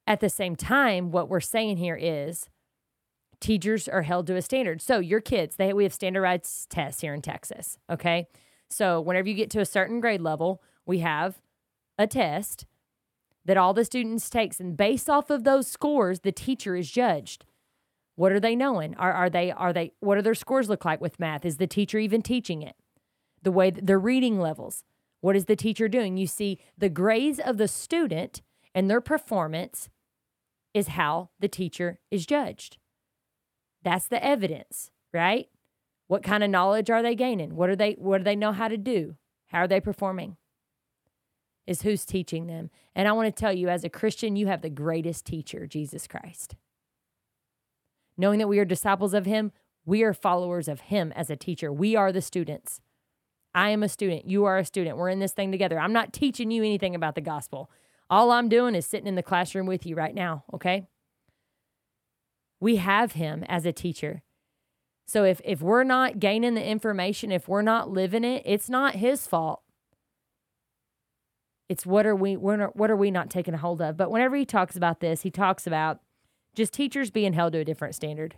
at 0.08 0.22
the 0.22 0.30
same 0.30 0.56
time, 0.56 1.12
what 1.12 1.30
we're 1.30 1.40
saying 1.40 1.78
here 1.78 2.00
is 2.02 2.50
teachers 3.40 3.88
are 3.88 4.04
held 4.04 4.28
to 4.28 4.36
a 4.36 4.42
standard. 4.42 4.82
So 4.82 5.00
your 5.00 5.22
kids, 5.22 5.56
they 5.56 5.74
we 5.74 5.84
have 5.84 5.94
standardized 5.94 6.70
tests 6.70 7.02
here 7.02 7.14
in 7.14 7.22
Texas. 7.22 7.78
Okay. 7.90 8.28
So 8.70 9.00
whenever 9.00 9.30
you 9.30 9.36
get 9.36 9.50
to 9.52 9.60
a 9.60 9.66
certain 9.66 10.00
grade 10.00 10.22
level, 10.22 10.62
we 10.86 11.00
have 11.00 11.40
a 11.98 12.08
test 12.08 12.66
that 13.46 13.58
all 13.58 13.74
the 13.74 13.86
students 13.86 14.30
takes 14.30 14.60
and 14.60 14.76
based 14.76 15.10
off 15.10 15.30
of 15.30 15.44
those 15.44 15.68
scores, 15.68 16.22
the 16.22 16.32
teacher 16.32 16.76
is 16.76 16.90
judged. 16.90 17.46
What 18.16 18.32
are 18.32 18.40
they 18.40 18.56
knowing? 18.56 18.96
Are 18.96 19.14
are 19.14 19.30
they 19.30 19.52
are 19.52 19.74
they 19.74 19.92
what 20.00 20.16
do 20.16 20.22
their 20.22 20.36
scores 20.36 20.70
look 20.70 20.86
like 20.86 21.02
with 21.02 21.20
math? 21.20 21.46
Is 21.46 21.58
the 21.58 21.68
teacher 21.68 22.00
even 22.00 22.22
teaching 22.22 22.62
it? 22.62 22.76
The 23.44 23.52
way 23.52 23.72
their 23.72 24.00
reading 24.00 24.40
levels. 24.40 24.84
What 25.22 25.36
is 25.36 25.46
the 25.46 25.56
teacher 25.56 25.88
doing? 25.88 26.18
You 26.18 26.28
see 26.28 26.60
the 26.78 26.90
grades 26.90 27.40
of 27.40 27.58
the 27.58 27.68
student 27.68 28.42
and 28.74 28.90
their 28.90 29.02
performance 29.02 29.90
is 30.74 30.90
how 30.90 31.30
the 31.40 31.48
teacher 31.48 32.00
is 32.12 32.26
judged. 32.26 32.78
That's 33.86 34.08
the 34.08 34.22
evidence, 34.22 34.90
right? 35.14 35.48
What 36.08 36.24
kind 36.24 36.44
of 36.44 36.50
knowledge 36.50 36.90
are 36.90 37.04
they 37.04 37.16
gaining? 37.16 37.56
What 37.56 37.70
are 37.70 37.76
they 37.76 37.94
what 37.94 38.18
do 38.18 38.24
they 38.24 38.36
know 38.36 38.52
how 38.52 38.68
to 38.68 38.78
do? 38.78 39.16
How 39.48 39.60
are 39.60 39.68
they 39.68 39.80
performing? 39.80 40.38
Is 41.68 41.84
who's 41.84 42.04
teaching 42.04 42.48
them. 42.48 42.72
And 42.96 43.08
I 43.08 43.12
want 43.14 43.34
to 43.34 43.40
tell 43.40 43.54
you 43.54 43.70
as 43.70 43.84
a 43.84 43.90
Christian, 43.90 44.36
you 44.36 44.48
have 44.48 44.62
the 44.62 44.70
greatest 44.70 45.26
teacher, 45.26 45.68
Jesus 45.68 46.08
Christ. 46.08 46.56
Knowing 48.18 48.40
that 48.40 48.48
we 48.48 48.60
are 48.60 48.66
disciples 48.66 49.14
of 49.14 49.26
him, 49.26 49.52
we 49.86 50.02
are 50.02 50.14
followers 50.14 50.68
of 50.68 50.82
him 50.82 51.12
as 51.16 51.30
a 51.30 51.36
teacher. 51.36 51.72
We 51.72 51.96
are 51.96 52.12
the 52.12 52.22
students. 52.22 52.82
I 53.54 53.70
am 53.70 53.84
a 53.84 53.90
student. 53.90 54.28
You 54.28 54.46
are 54.46 54.58
a 54.58 54.66
student. 54.66 54.98
We're 54.98 55.10
in 55.10 55.20
this 55.20 55.34
thing 55.34 55.52
together. 55.52 55.80
I'm 55.80 55.94
not 55.94 56.12
teaching 56.12 56.50
you 56.50 56.64
anything 56.64 56.96
about 56.96 57.16
the 57.16 57.22
gospel. 57.22 57.70
All 58.10 58.32
I'm 58.32 58.50
doing 58.50 58.74
is 58.74 58.86
sitting 58.86 59.08
in 59.08 59.16
the 59.16 59.24
classroom 59.24 59.68
with 59.68 59.86
you 59.86 59.96
right 59.96 60.14
now, 60.14 60.44
okay? 60.54 60.88
We 62.60 62.78
have 62.78 63.14
him 63.14 63.44
as 63.48 63.66
a 63.66 63.74
teacher. 63.74 64.24
So 65.08 65.24
if 65.24 65.40
if 65.44 65.62
we're 65.62 65.84
not 65.84 66.20
gaining 66.20 66.56
the 66.56 66.66
information, 66.66 67.32
if 67.32 67.48
we're 67.48 67.62
not 67.62 67.90
living 67.90 68.24
it, 68.24 68.42
it's 68.46 68.70
not 68.70 68.96
his 68.96 69.28
fault. 69.28 69.62
It's 71.70 71.86
what 71.86 72.06
are 72.06 72.16
we 72.16 72.36
what 72.36 72.60
are 72.60 72.96
we 72.96 73.12
not 73.12 73.30
taking 73.30 73.54
a 73.54 73.58
hold 73.58 73.82
of? 73.82 73.98
But 73.98 74.12
whenever 74.12 74.36
he 74.36 74.46
talks 74.46 74.76
about 74.76 75.00
this, 75.00 75.22
he 75.22 75.32
talks 75.32 75.68
about 75.68 76.00
just 76.56 76.74
teachers 76.74 77.12
being 77.12 77.34
held 77.34 77.54
to 77.54 77.60
a 77.60 77.66
different 77.66 77.96
standard. 77.96 78.36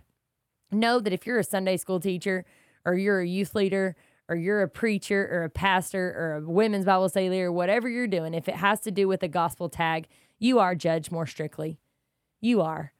Know 0.70 1.00
that 1.00 1.12
if 1.12 1.26
you're 1.26 1.38
a 1.38 1.44
Sunday 1.44 1.76
school 1.76 2.00
teacher 2.00 2.44
or 2.84 2.94
you're 2.94 3.20
a 3.20 3.26
youth 3.26 3.54
leader 3.54 3.96
or 4.28 4.36
you're 4.36 4.62
a 4.62 4.68
preacher 4.68 5.26
or 5.30 5.44
a 5.44 5.50
pastor 5.50 6.14
or 6.16 6.34
a 6.34 6.50
women's 6.50 6.84
Bible 6.84 7.08
study 7.08 7.30
leader, 7.30 7.50
whatever 7.50 7.88
you're 7.88 8.06
doing, 8.06 8.34
if 8.34 8.48
it 8.48 8.56
has 8.56 8.80
to 8.80 8.90
do 8.90 9.08
with 9.08 9.22
a 9.22 9.28
gospel 9.28 9.70
tag, 9.70 10.06
you 10.38 10.58
are 10.58 10.74
judged 10.74 11.10
more 11.10 11.26
strictly. 11.26 11.78
You 12.40 12.60
are. 12.60 12.92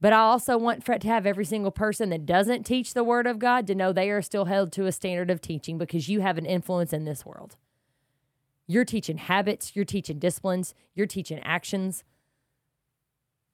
But 0.00 0.12
I 0.12 0.18
also 0.18 0.58
want 0.58 0.84
for, 0.84 0.98
to 0.98 1.08
have 1.08 1.26
every 1.26 1.44
single 1.44 1.70
person 1.70 2.10
that 2.10 2.26
doesn't 2.26 2.64
teach 2.64 2.92
the 2.92 3.04
word 3.04 3.26
of 3.26 3.38
God 3.38 3.66
to 3.66 3.74
know 3.74 3.92
they 3.92 4.10
are 4.10 4.22
still 4.22 4.44
held 4.44 4.72
to 4.72 4.86
a 4.86 4.92
standard 4.92 5.30
of 5.30 5.40
teaching 5.40 5.78
because 5.78 6.08
you 6.08 6.20
have 6.20 6.36
an 6.36 6.46
influence 6.46 6.92
in 6.92 7.04
this 7.04 7.24
world. 7.24 7.56
You're 8.66 8.84
teaching 8.84 9.18
habits, 9.18 9.74
you're 9.74 9.84
teaching 9.84 10.18
disciplines, 10.18 10.74
you're 10.94 11.06
teaching 11.06 11.40
actions. 11.40 12.04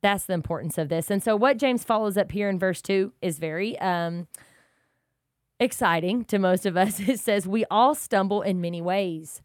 That's 0.02 0.24
the 0.24 0.32
importance 0.32 0.78
of 0.78 0.88
this. 0.88 1.10
And 1.10 1.22
so, 1.22 1.36
what 1.36 1.58
James 1.58 1.84
follows 1.84 2.16
up 2.16 2.32
here 2.32 2.48
in 2.48 2.58
verse 2.58 2.82
2 2.82 3.12
is 3.22 3.38
very 3.38 3.78
um, 3.78 4.26
exciting 5.60 6.24
to 6.24 6.38
most 6.38 6.66
of 6.66 6.76
us. 6.76 6.98
It 7.08 7.20
says, 7.20 7.46
We 7.46 7.64
all 7.70 7.94
stumble 7.94 8.42
in 8.42 8.60
many 8.60 8.82
ways. 8.82 9.42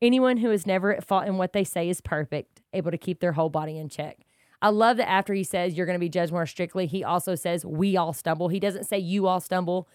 Anyone 0.00 0.38
who 0.38 0.50
is 0.50 0.66
never 0.66 0.94
at 0.94 1.04
fault 1.04 1.26
in 1.26 1.36
what 1.36 1.52
they 1.52 1.64
say 1.64 1.88
is 1.88 2.00
perfect, 2.00 2.62
able 2.72 2.92
to 2.92 2.98
keep 2.98 3.20
their 3.20 3.32
whole 3.32 3.50
body 3.50 3.76
in 3.76 3.88
check. 3.88 4.18
I 4.60 4.70
love 4.70 4.96
that 4.96 5.08
after 5.08 5.34
he 5.34 5.44
says 5.44 5.74
you're 5.74 5.86
going 5.86 5.98
to 5.98 6.00
be 6.00 6.08
judged 6.08 6.32
more 6.32 6.46
strictly, 6.46 6.86
he 6.86 7.04
also 7.04 7.34
says 7.34 7.64
we 7.64 7.96
all 7.96 8.12
stumble. 8.12 8.48
He 8.48 8.60
doesn't 8.60 8.84
say 8.84 8.98
you 8.98 9.26
all 9.26 9.40
stumble. 9.40 9.88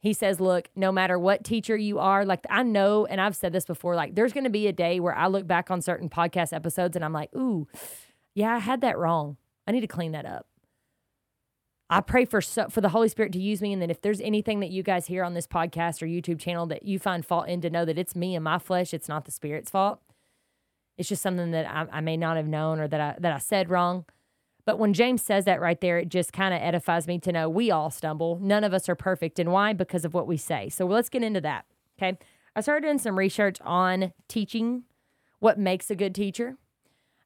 He 0.00 0.12
says, 0.12 0.40
look, 0.40 0.68
no 0.76 0.92
matter 0.92 1.18
what 1.18 1.42
teacher 1.42 1.76
you 1.76 1.98
are, 1.98 2.24
like 2.24 2.46
I 2.48 2.62
know, 2.62 3.06
and 3.06 3.20
I've 3.20 3.34
said 3.34 3.52
this 3.52 3.64
before, 3.64 3.96
like 3.96 4.14
there's 4.14 4.32
going 4.32 4.44
to 4.44 4.50
be 4.50 4.68
a 4.68 4.72
day 4.72 5.00
where 5.00 5.14
I 5.14 5.26
look 5.26 5.46
back 5.46 5.70
on 5.70 5.82
certain 5.82 6.08
podcast 6.08 6.52
episodes 6.52 6.94
and 6.94 7.04
I'm 7.04 7.12
like, 7.12 7.34
ooh, 7.34 7.66
yeah, 8.34 8.54
I 8.54 8.58
had 8.58 8.82
that 8.82 8.98
wrong. 8.98 9.36
I 9.66 9.72
need 9.72 9.80
to 9.80 9.88
clean 9.88 10.12
that 10.12 10.26
up. 10.26 10.46
I 11.88 12.00
pray 12.00 12.24
for 12.24 12.40
so, 12.40 12.68
for 12.68 12.80
the 12.80 12.88
Holy 12.88 13.08
Spirit 13.08 13.32
to 13.32 13.40
use 13.40 13.62
me, 13.62 13.72
and 13.72 13.80
then 13.80 13.90
if 13.90 14.00
there's 14.00 14.20
anything 14.20 14.58
that 14.60 14.70
you 14.70 14.82
guys 14.82 15.06
hear 15.06 15.22
on 15.22 15.34
this 15.34 15.46
podcast 15.46 16.02
or 16.02 16.06
YouTube 16.06 16.40
channel 16.40 16.66
that 16.66 16.84
you 16.84 16.98
find 16.98 17.24
fault 17.24 17.48
in, 17.48 17.60
to 17.60 17.70
know 17.70 17.84
that 17.84 17.96
it's 17.96 18.16
me 18.16 18.34
and 18.34 18.42
my 18.42 18.58
flesh, 18.58 18.92
it's 18.92 19.08
not 19.08 19.24
the 19.24 19.30
Spirit's 19.30 19.70
fault. 19.70 20.00
It's 20.98 21.08
just 21.08 21.22
something 21.22 21.50
that 21.50 21.66
I, 21.66 21.86
I 21.98 22.00
may 22.00 22.16
not 22.16 22.36
have 22.36 22.46
known 22.46 22.80
or 22.80 22.88
that 22.88 23.00
I 23.00 23.16
that 23.20 23.32
I 23.32 23.38
said 23.38 23.70
wrong. 23.70 24.04
But 24.64 24.78
when 24.80 24.94
James 24.94 25.22
says 25.22 25.44
that 25.44 25.60
right 25.60 25.80
there, 25.80 25.98
it 25.98 26.08
just 26.08 26.32
kind 26.32 26.52
of 26.52 26.60
edifies 26.60 27.06
me 27.06 27.20
to 27.20 27.30
know 27.30 27.48
we 27.48 27.70
all 27.70 27.90
stumble. 27.90 28.38
None 28.42 28.64
of 28.64 28.74
us 28.74 28.88
are 28.88 28.96
perfect. 28.96 29.38
And 29.38 29.52
why? 29.52 29.72
Because 29.72 30.04
of 30.04 30.12
what 30.12 30.26
we 30.26 30.36
say. 30.36 30.68
So 30.68 30.86
let's 30.86 31.08
get 31.08 31.22
into 31.22 31.40
that. 31.42 31.66
Okay. 31.96 32.18
I 32.56 32.60
started 32.62 32.84
doing 32.84 32.98
some 32.98 33.16
research 33.16 33.58
on 33.60 34.12
teaching, 34.26 34.82
what 35.38 35.58
makes 35.58 35.88
a 35.88 35.94
good 35.94 36.14
teacher. 36.14 36.56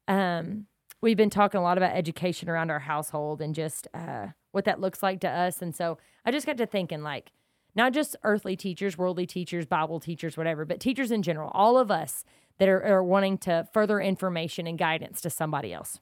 Um, 0.07 0.67
we've 1.01 1.17
been 1.17 1.31
talking 1.31 1.59
a 1.59 1.63
lot 1.63 1.77
about 1.77 1.95
education 1.95 2.47
around 2.47 2.69
our 2.69 2.79
household 2.79 3.41
and 3.41 3.55
just 3.55 3.87
uh, 3.93 4.27
what 4.51 4.65
that 4.65 4.79
looks 4.79 5.01
like 5.01 5.19
to 5.21 5.29
us. 5.29 5.61
And 5.63 5.73
so 5.73 5.97
I 6.25 6.31
just 6.31 6.45
got 6.45 6.57
to 6.57 6.67
thinking, 6.67 7.01
like, 7.01 7.31
not 7.73 7.93
just 7.93 8.15
earthly 8.23 8.55
teachers, 8.55 8.97
worldly 8.97 9.25
teachers, 9.25 9.65
Bible 9.65 9.99
teachers, 9.99 10.37
whatever, 10.37 10.65
but 10.65 10.79
teachers 10.79 11.09
in 11.09 11.23
general, 11.23 11.49
all 11.53 11.77
of 11.77 11.89
us 11.89 12.23
that 12.61 12.69
are, 12.69 12.83
are 12.83 13.03
wanting 13.03 13.39
to 13.39 13.67
further 13.73 13.99
information 13.99 14.67
and 14.67 14.77
guidance 14.77 15.19
to 15.19 15.31
somebody 15.31 15.73
else. 15.73 15.99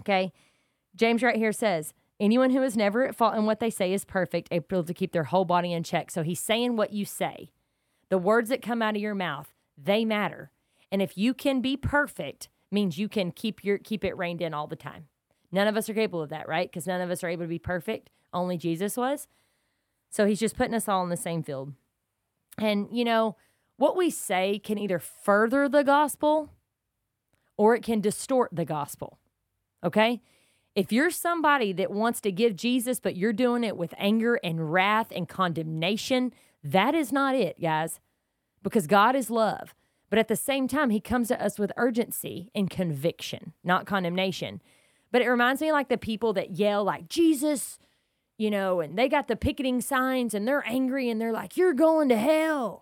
Okay. 0.00 0.32
James 0.96 1.22
right 1.22 1.36
here 1.36 1.52
says, 1.52 1.92
anyone 2.18 2.48
who 2.48 2.62
is 2.62 2.74
never 2.74 3.06
at 3.06 3.14
fault 3.14 3.34
in 3.34 3.44
what 3.44 3.60
they 3.60 3.68
say 3.68 3.92
is 3.92 4.02
perfect, 4.02 4.48
able 4.50 4.82
to 4.82 4.94
keep 4.94 5.12
their 5.12 5.24
whole 5.24 5.44
body 5.44 5.74
in 5.74 5.82
check. 5.82 6.10
So 6.10 6.22
he's 6.22 6.40
saying 6.40 6.76
what 6.76 6.94
you 6.94 7.04
say. 7.04 7.50
The 8.08 8.16
words 8.16 8.48
that 8.48 8.62
come 8.62 8.80
out 8.80 8.96
of 8.96 9.02
your 9.02 9.14
mouth, 9.14 9.52
they 9.76 10.06
matter. 10.06 10.50
And 10.90 11.02
if 11.02 11.18
you 11.18 11.34
can 11.34 11.60
be 11.60 11.76
perfect, 11.76 12.48
means 12.72 12.96
you 12.96 13.10
can 13.10 13.30
keep 13.30 13.62
your 13.62 13.76
keep 13.76 14.06
it 14.06 14.16
reined 14.16 14.40
in 14.40 14.54
all 14.54 14.66
the 14.66 14.76
time. 14.76 15.08
None 15.52 15.68
of 15.68 15.76
us 15.76 15.90
are 15.90 15.94
capable 15.94 16.22
of 16.22 16.30
that, 16.30 16.48
right? 16.48 16.70
Because 16.70 16.86
none 16.86 17.02
of 17.02 17.10
us 17.10 17.22
are 17.22 17.28
able 17.28 17.44
to 17.44 17.48
be 17.48 17.58
perfect. 17.58 18.08
Only 18.32 18.56
Jesus 18.56 18.96
was. 18.96 19.28
So 20.08 20.24
he's 20.24 20.40
just 20.40 20.56
putting 20.56 20.74
us 20.74 20.88
all 20.88 21.04
in 21.04 21.10
the 21.10 21.16
same 21.18 21.42
field. 21.42 21.74
And 22.56 22.88
you 22.90 23.04
know, 23.04 23.36
what 23.84 23.96
we 23.96 24.08
say 24.08 24.58
can 24.58 24.78
either 24.78 24.98
further 24.98 25.68
the 25.68 25.84
gospel 25.84 26.48
or 27.58 27.74
it 27.74 27.82
can 27.82 28.00
distort 28.00 28.48
the 28.50 28.64
gospel. 28.64 29.18
Okay? 29.84 30.22
If 30.74 30.90
you're 30.90 31.10
somebody 31.10 31.70
that 31.74 31.90
wants 31.90 32.22
to 32.22 32.32
give 32.32 32.56
Jesus, 32.56 32.98
but 32.98 33.14
you're 33.14 33.34
doing 33.34 33.62
it 33.62 33.76
with 33.76 33.92
anger 33.98 34.40
and 34.42 34.72
wrath 34.72 35.12
and 35.14 35.28
condemnation, 35.28 36.32
that 36.62 36.94
is 36.94 37.12
not 37.12 37.34
it, 37.34 37.60
guys, 37.60 38.00
because 38.62 38.86
God 38.86 39.14
is 39.14 39.28
love. 39.28 39.74
But 40.08 40.18
at 40.18 40.28
the 40.28 40.34
same 40.34 40.66
time, 40.66 40.88
he 40.88 40.98
comes 40.98 41.28
to 41.28 41.44
us 41.44 41.58
with 41.58 41.70
urgency 41.76 42.50
and 42.54 42.70
conviction, 42.70 43.52
not 43.62 43.84
condemnation. 43.84 44.62
But 45.12 45.20
it 45.20 45.28
reminds 45.28 45.60
me 45.60 45.72
like 45.72 45.90
the 45.90 45.98
people 45.98 46.32
that 46.32 46.56
yell, 46.56 46.84
like, 46.84 47.10
Jesus, 47.10 47.78
you 48.38 48.50
know, 48.50 48.80
and 48.80 48.96
they 48.96 49.10
got 49.10 49.28
the 49.28 49.36
picketing 49.36 49.82
signs 49.82 50.32
and 50.32 50.48
they're 50.48 50.66
angry 50.66 51.10
and 51.10 51.20
they're 51.20 51.32
like, 51.32 51.58
you're 51.58 51.74
going 51.74 52.08
to 52.08 52.16
hell. 52.16 52.80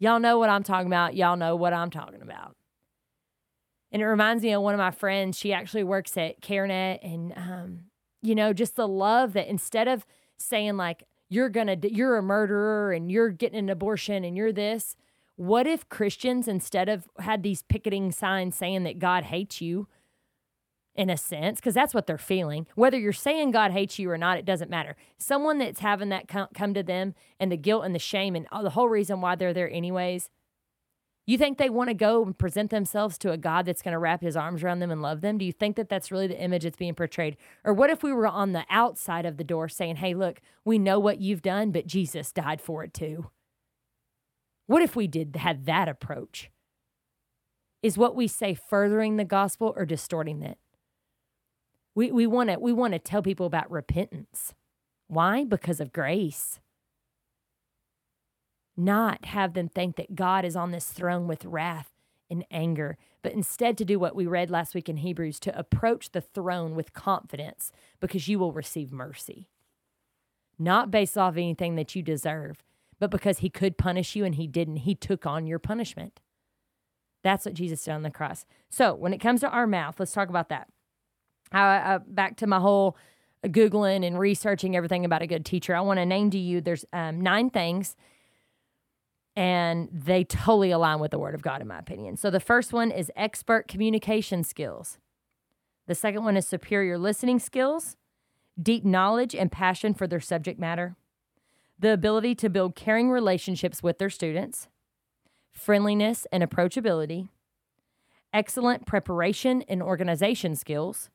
Y'all 0.00 0.18
know 0.18 0.38
what 0.38 0.48
I'm 0.48 0.62
talking 0.62 0.86
about. 0.86 1.14
Y'all 1.14 1.36
know 1.36 1.54
what 1.54 1.74
I'm 1.74 1.90
talking 1.90 2.22
about. 2.22 2.56
And 3.92 4.00
it 4.00 4.06
reminds 4.06 4.42
me 4.42 4.52
of 4.52 4.62
one 4.62 4.74
of 4.74 4.78
my 4.78 4.90
friends. 4.90 5.38
She 5.38 5.52
actually 5.52 5.84
works 5.84 6.16
at 6.16 6.40
CareNet, 6.40 7.00
and 7.02 7.32
um, 7.36 7.80
you 8.22 8.34
know, 8.34 8.52
just 8.52 8.76
the 8.76 8.88
love 8.88 9.34
that 9.34 9.46
instead 9.48 9.88
of 9.88 10.06
saying 10.38 10.76
like 10.76 11.04
you're 11.28 11.50
gonna, 11.50 11.76
you're 11.82 12.16
a 12.16 12.22
murderer 12.22 12.92
and 12.92 13.12
you're 13.12 13.30
getting 13.30 13.58
an 13.58 13.68
abortion 13.68 14.24
and 14.24 14.36
you're 14.36 14.52
this, 14.52 14.96
what 15.36 15.66
if 15.66 15.88
Christians, 15.88 16.48
instead 16.48 16.88
of 16.88 17.08
had 17.18 17.42
these 17.42 17.62
picketing 17.62 18.10
signs 18.10 18.56
saying 18.56 18.84
that 18.84 18.98
God 18.98 19.24
hates 19.24 19.60
you, 19.60 19.86
in 21.00 21.08
a 21.08 21.16
sense, 21.16 21.58
because 21.58 21.72
that's 21.72 21.94
what 21.94 22.06
they're 22.06 22.18
feeling. 22.18 22.66
Whether 22.74 22.98
you're 22.98 23.14
saying 23.14 23.52
God 23.52 23.70
hates 23.70 23.98
you 23.98 24.10
or 24.10 24.18
not, 24.18 24.36
it 24.36 24.44
doesn't 24.44 24.70
matter. 24.70 24.96
Someone 25.16 25.56
that's 25.56 25.80
having 25.80 26.10
that 26.10 26.28
come 26.28 26.74
to 26.74 26.82
them 26.82 27.14
and 27.40 27.50
the 27.50 27.56
guilt 27.56 27.86
and 27.86 27.94
the 27.94 27.98
shame 27.98 28.36
and 28.36 28.46
the 28.62 28.70
whole 28.70 28.90
reason 28.90 29.22
why 29.22 29.34
they're 29.34 29.54
there, 29.54 29.70
anyways, 29.70 30.28
you 31.26 31.38
think 31.38 31.56
they 31.56 31.70
want 31.70 31.88
to 31.88 31.94
go 31.94 32.22
and 32.22 32.36
present 32.36 32.68
themselves 32.70 33.16
to 33.18 33.32
a 33.32 33.38
God 33.38 33.64
that's 33.64 33.80
going 33.80 33.92
to 33.92 33.98
wrap 33.98 34.20
his 34.20 34.36
arms 34.36 34.62
around 34.62 34.80
them 34.80 34.90
and 34.90 35.00
love 35.00 35.22
them? 35.22 35.38
Do 35.38 35.46
you 35.46 35.52
think 35.52 35.76
that 35.76 35.88
that's 35.88 36.12
really 36.12 36.26
the 36.26 36.38
image 36.38 36.64
that's 36.64 36.76
being 36.76 36.94
portrayed? 36.94 37.38
Or 37.64 37.72
what 37.72 37.88
if 37.88 38.02
we 38.02 38.12
were 38.12 38.26
on 38.26 38.52
the 38.52 38.66
outside 38.68 39.24
of 39.24 39.38
the 39.38 39.44
door 39.44 39.70
saying, 39.70 39.96
hey, 39.96 40.12
look, 40.12 40.42
we 40.66 40.78
know 40.78 40.98
what 40.98 41.22
you've 41.22 41.40
done, 41.40 41.70
but 41.70 41.86
Jesus 41.86 42.30
died 42.30 42.60
for 42.60 42.84
it 42.84 42.92
too? 42.92 43.30
What 44.66 44.82
if 44.82 44.94
we 44.94 45.06
did 45.06 45.34
had 45.36 45.64
that 45.64 45.88
approach? 45.88 46.50
Is 47.82 47.96
what 47.96 48.14
we 48.14 48.28
say 48.28 48.52
furthering 48.52 49.16
the 49.16 49.24
gospel 49.24 49.72
or 49.74 49.86
distorting 49.86 50.42
it? 50.42 50.58
We 51.94 52.10
we 52.10 52.26
want 52.26 52.50
to 52.50 52.58
we 52.58 52.72
want 52.72 52.92
to 52.92 52.98
tell 52.98 53.22
people 53.22 53.46
about 53.46 53.70
repentance. 53.70 54.54
Why? 55.08 55.44
Because 55.44 55.80
of 55.80 55.92
grace. 55.92 56.60
Not 58.76 59.26
have 59.26 59.54
them 59.54 59.68
think 59.68 59.96
that 59.96 60.14
God 60.14 60.44
is 60.44 60.56
on 60.56 60.70
this 60.70 60.86
throne 60.86 61.26
with 61.26 61.44
wrath 61.44 61.90
and 62.30 62.46
anger, 62.50 62.96
but 63.22 63.32
instead 63.32 63.76
to 63.76 63.84
do 63.84 63.98
what 63.98 64.14
we 64.14 64.26
read 64.26 64.50
last 64.50 64.74
week 64.74 64.88
in 64.88 64.98
Hebrews 64.98 65.40
to 65.40 65.58
approach 65.58 66.12
the 66.12 66.20
throne 66.20 66.74
with 66.74 66.92
confidence 66.92 67.72
because 67.98 68.28
you 68.28 68.38
will 68.38 68.52
receive 68.52 68.92
mercy. 68.92 69.48
Not 70.58 70.90
based 70.90 71.18
off 71.18 71.36
anything 71.36 71.74
that 71.74 71.96
you 71.96 72.02
deserve, 72.02 72.62
but 73.00 73.10
because 73.10 73.38
he 73.38 73.50
could 73.50 73.76
punish 73.76 74.14
you 74.14 74.24
and 74.24 74.36
he 74.36 74.46
didn't, 74.46 74.76
he 74.76 74.94
took 74.94 75.26
on 75.26 75.46
your 75.46 75.58
punishment. 75.58 76.20
That's 77.22 77.44
what 77.44 77.54
Jesus 77.54 77.82
did 77.82 77.92
on 77.92 78.02
the 78.02 78.10
cross. 78.10 78.44
So 78.70 78.94
when 78.94 79.12
it 79.12 79.18
comes 79.18 79.40
to 79.40 79.50
our 79.50 79.66
mouth, 79.66 79.96
let's 79.98 80.12
talk 80.12 80.28
about 80.28 80.48
that. 80.50 80.68
Uh, 81.52 81.98
back 82.06 82.36
to 82.36 82.46
my 82.46 82.58
whole 82.58 82.96
Googling 83.44 84.06
and 84.06 84.18
researching 84.18 84.76
everything 84.76 85.04
about 85.04 85.22
a 85.22 85.26
good 85.26 85.44
teacher. 85.44 85.74
I 85.74 85.80
want 85.80 85.98
to 85.98 86.06
name 86.06 86.30
to 86.30 86.38
you 86.38 86.60
there's 86.60 86.84
um, 86.92 87.20
nine 87.20 87.50
things, 87.50 87.96
and 89.34 89.88
they 89.92 90.24
totally 90.24 90.70
align 90.70 91.00
with 91.00 91.10
the 91.10 91.18
Word 91.18 91.34
of 91.34 91.42
God, 91.42 91.60
in 91.60 91.68
my 91.68 91.78
opinion. 91.78 92.16
So 92.16 92.30
the 92.30 92.40
first 92.40 92.72
one 92.72 92.90
is 92.90 93.10
expert 93.16 93.66
communication 93.66 94.44
skills. 94.44 94.98
The 95.86 95.94
second 95.94 96.24
one 96.24 96.36
is 96.36 96.46
superior 96.46 96.98
listening 96.98 97.38
skills, 97.38 97.96
deep 98.60 98.84
knowledge 98.84 99.34
and 99.34 99.50
passion 99.50 99.94
for 99.94 100.06
their 100.06 100.20
subject 100.20 100.60
matter 100.60 100.96
the 101.80 101.92
ability 101.94 102.34
to 102.34 102.50
build 102.50 102.76
caring 102.76 103.10
relationships 103.10 103.82
with 103.82 103.98
their 103.98 104.10
students, 104.10 104.68
friendliness 105.50 106.26
and 106.30 106.42
approachability, 106.42 107.30
excellent 108.34 108.86
preparation 108.86 109.62
and 109.66 109.82
organization 109.82 110.54
skills, 110.54 111.08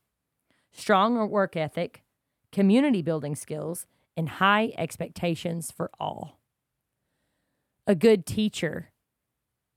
strong 0.76 1.30
work 1.30 1.56
ethic, 1.56 2.04
community 2.52 3.02
building 3.02 3.36
skills, 3.36 3.88
and 4.18 4.30
high 4.30 4.74
expectations 4.78 5.72
for 5.72 5.90
all. 6.00 6.40
A 7.88 7.96
good 7.96 8.26
teacher 8.26 8.92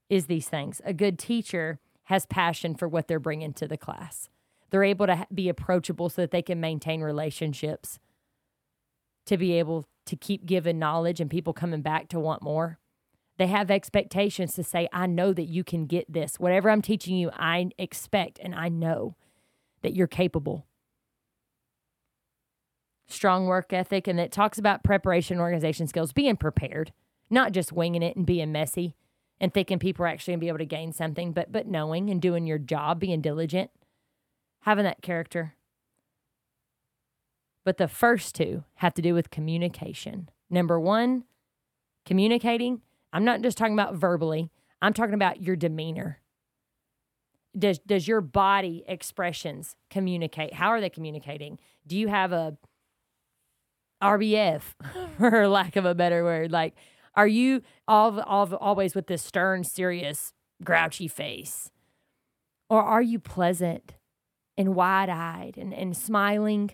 is 0.09 0.25
these 0.25 0.47
things. 0.47 0.81
A 0.85 0.93
good 0.93 1.19
teacher 1.19 1.79
has 2.05 2.25
passion 2.25 2.75
for 2.75 2.87
what 2.87 3.07
they're 3.07 3.19
bringing 3.19 3.53
to 3.53 3.67
the 3.67 3.77
class. 3.77 4.29
They're 4.71 4.83
able 4.83 5.07
to 5.07 5.27
be 5.33 5.49
approachable 5.49 6.09
so 6.09 6.21
that 6.21 6.31
they 6.31 6.41
can 6.41 6.59
maintain 6.59 7.01
relationships, 7.01 7.99
to 9.25 9.37
be 9.37 9.53
able 9.53 9.85
to 10.05 10.15
keep 10.15 10.45
giving 10.45 10.79
knowledge 10.79 11.19
and 11.19 11.29
people 11.29 11.53
coming 11.53 11.81
back 11.81 12.07
to 12.09 12.19
want 12.19 12.41
more. 12.41 12.79
They 13.37 13.47
have 13.47 13.71
expectations 13.71 14.53
to 14.55 14.63
say, 14.63 14.89
I 14.91 15.05
know 15.05 15.33
that 15.33 15.47
you 15.47 15.63
can 15.63 15.85
get 15.85 16.11
this. 16.11 16.39
Whatever 16.39 16.69
I'm 16.69 16.81
teaching 16.81 17.15
you, 17.15 17.29
I 17.33 17.69
expect 17.77 18.39
and 18.41 18.55
I 18.55 18.69
know 18.69 19.15
that 19.81 19.95
you're 19.95 20.07
capable. 20.07 20.65
Strong 23.09 23.47
work 23.47 23.73
ethic, 23.73 24.07
and 24.07 24.19
it 24.19 24.31
talks 24.31 24.57
about 24.57 24.83
preparation, 24.83 25.39
organization 25.39 25.87
skills, 25.87 26.13
being 26.13 26.37
prepared, 26.37 26.93
not 27.29 27.51
just 27.51 27.71
winging 27.71 28.03
it 28.03 28.15
and 28.15 28.25
being 28.25 28.51
messy 28.51 28.95
and 29.39 29.53
thinking 29.53 29.79
people 29.79 30.05
are 30.05 30.09
actually 30.09 30.33
going 30.33 30.39
to 30.39 30.43
be 30.43 30.47
able 30.49 30.57
to 30.59 30.65
gain 30.65 30.93
something, 30.93 31.31
but 31.31 31.51
but 31.51 31.67
knowing 31.67 32.09
and 32.09 32.21
doing 32.21 32.45
your 32.45 32.57
job, 32.57 32.99
being 32.99 33.21
diligent, 33.21 33.71
having 34.61 34.83
that 34.83 35.01
character. 35.01 35.55
But 37.63 37.77
the 37.77 37.87
first 37.87 38.35
two 38.35 38.63
have 38.75 38.93
to 38.95 39.01
do 39.01 39.13
with 39.13 39.29
communication. 39.29 40.29
Number 40.49 40.79
one, 40.79 41.25
communicating. 42.05 42.81
I'm 43.13 43.25
not 43.25 43.41
just 43.41 43.57
talking 43.57 43.73
about 43.73 43.95
verbally, 43.95 44.51
I'm 44.81 44.93
talking 44.93 45.13
about 45.13 45.41
your 45.41 45.55
demeanor. 45.55 46.19
Does, 47.57 47.79
does 47.79 48.07
your 48.07 48.21
body 48.21 48.83
expressions 48.87 49.75
communicate? 49.89 50.53
How 50.53 50.67
are 50.69 50.79
they 50.79 50.89
communicating? 50.89 51.57
Do 51.87 51.97
you 51.97 52.07
have 52.07 52.31
a 52.31 52.57
RBF, 54.01 54.61
for 55.17 55.47
lack 55.47 55.75
of 55.75 55.85
a 55.85 55.95
better 55.95 56.23
word? 56.23 56.51
Like, 56.51 56.75
are 57.15 57.27
you 57.27 57.61
all, 57.87 58.19
all, 58.21 58.53
always 58.55 58.95
with 58.95 59.07
this 59.07 59.21
stern, 59.21 59.63
serious, 59.63 60.33
grouchy 60.63 61.07
face? 61.07 61.71
Or 62.69 62.81
are 62.81 63.01
you 63.01 63.19
pleasant 63.19 63.95
and 64.57 64.75
wide 64.75 65.09
eyed 65.09 65.55
and, 65.57 65.73
and 65.73 65.97
smiling? 65.97 66.71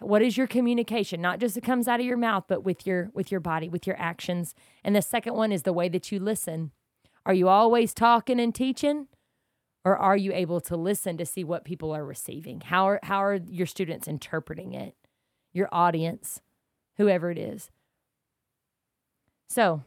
What 0.00 0.22
is 0.22 0.36
your 0.36 0.46
communication? 0.46 1.20
Not 1.20 1.40
just 1.40 1.56
it 1.56 1.64
comes 1.64 1.88
out 1.88 2.00
of 2.00 2.06
your 2.06 2.16
mouth, 2.16 2.44
but 2.48 2.62
with 2.62 2.86
your 2.86 3.10
with 3.14 3.32
your 3.32 3.40
body, 3.40 3.68
with 3.68 3.86
your 3.86 3.98
actions. 3.98 4.54
And 4.84 4.94
the 4.94 5.02
second 5.02 5.34
one 5.34 5.50
is 5.50 5.64
the 5.64 5.72
way 5.72 5.88
that 5.88 6.12
you 6.12 6.20
listen. 6.20 6.70
Are 7.26 7.34
you 7.34 7.48
always 7.48 7.92
talking 7.92 8.38
and 8.38 8.54
teaching? 8.54 9.08
Or 9.84 9.96
are 9.96 10.16
you 10.16 10.32
able 10.32 10.60
to 10.62 10.76
listen 10.76 11.16
to 11.16 11.26
see 11.26 11.44
what 11.44 11.64
people 11.64 11.92
are 11.92 12.04
receiving? 12.04 12.60
How 12.60 12.88
are 12.88 13.00
how 13.02 13.22
are 13.22 13.34
your 13.34 13.66
students 13.66 14.06
interpreting 14.06 14.72
it? 14.72 14.94
Your 15.52 15.68
audience, 15.72 16.40
whoever 16.96 17.30
it 17.30 17.38
is. 17.38 17.70
So, 19.48 19.82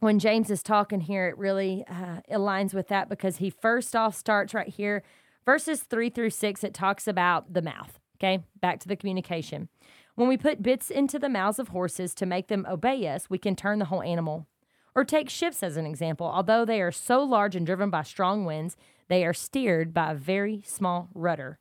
when 0.00 0.18
James 0.18 0.50
is 0.50 0.62
talking 0.62 1.00
here, 1.00 1.26
it 1.26 1.36
really 1.36 1.84
uh, 1.88 2.20
aligns 2.30 2.72
with 2.72 2.88
that 2.88 3.08
because 3.08 3.38
he 3.38 3.50
first 3.50 3.96
off 3.96 4.14
starts 4.14 4.54
right 4.54 4.68
here, 4.68 5.02
verses 5.44 5.82
three 5.82 6.10
through 6.10 6.30
six. 6.30 6.62
It 6.62 6.74
talks 6.74 7.08
about 7.08 7.52
the 7.52 7.62
mouth. 7.62 7.98
Okay, 8.16 8.44
back 8.60 8.80
to 8.80 8.88
the 8.88 8.96
communication. 8.96 9.68
When 10.14 10.28
we 10.28 10.36
put 10.36 10.62
bits 10.62 10.90
into 10.90 11.18
the 11.18 11.28
mouths 11.28 11.58
of 11.58 11.68
horses 11.68 12.14
to 12.14 12.26
make 12.26 12.48
them 12.48 12.66
obey 12.68 13.06
us, 13.08 13.30
we 13.30 13.38
can 13.38 13.56
turn 13.56 13.78
the 13.78 13.86
whole 13.86 14.02
animal. 14.02 14.46
Or 14.94 15.04
take 15.04 15.30
ships 15.30 15.62
as 15.62 15.76
an 15.76 15.86
example. 15.86 16.26
Although 16.26 16.64
they 16.64 16.80
are 16.80 16.90
so 16.90 17.22
large 17.22 17.54
and 17.54 17.64
driven 17.64 17.90
by 17.90 18.02
strong 18.02 18.44
winds, 18.44 18.76
They 19.08 19.24
are 19.24 19.32
steered 19.34 19.94
by 19.94 20.12
a 20.12 20.14
very 20.14 20.62
small 20.66 21.08
rudder, 21.14 21.58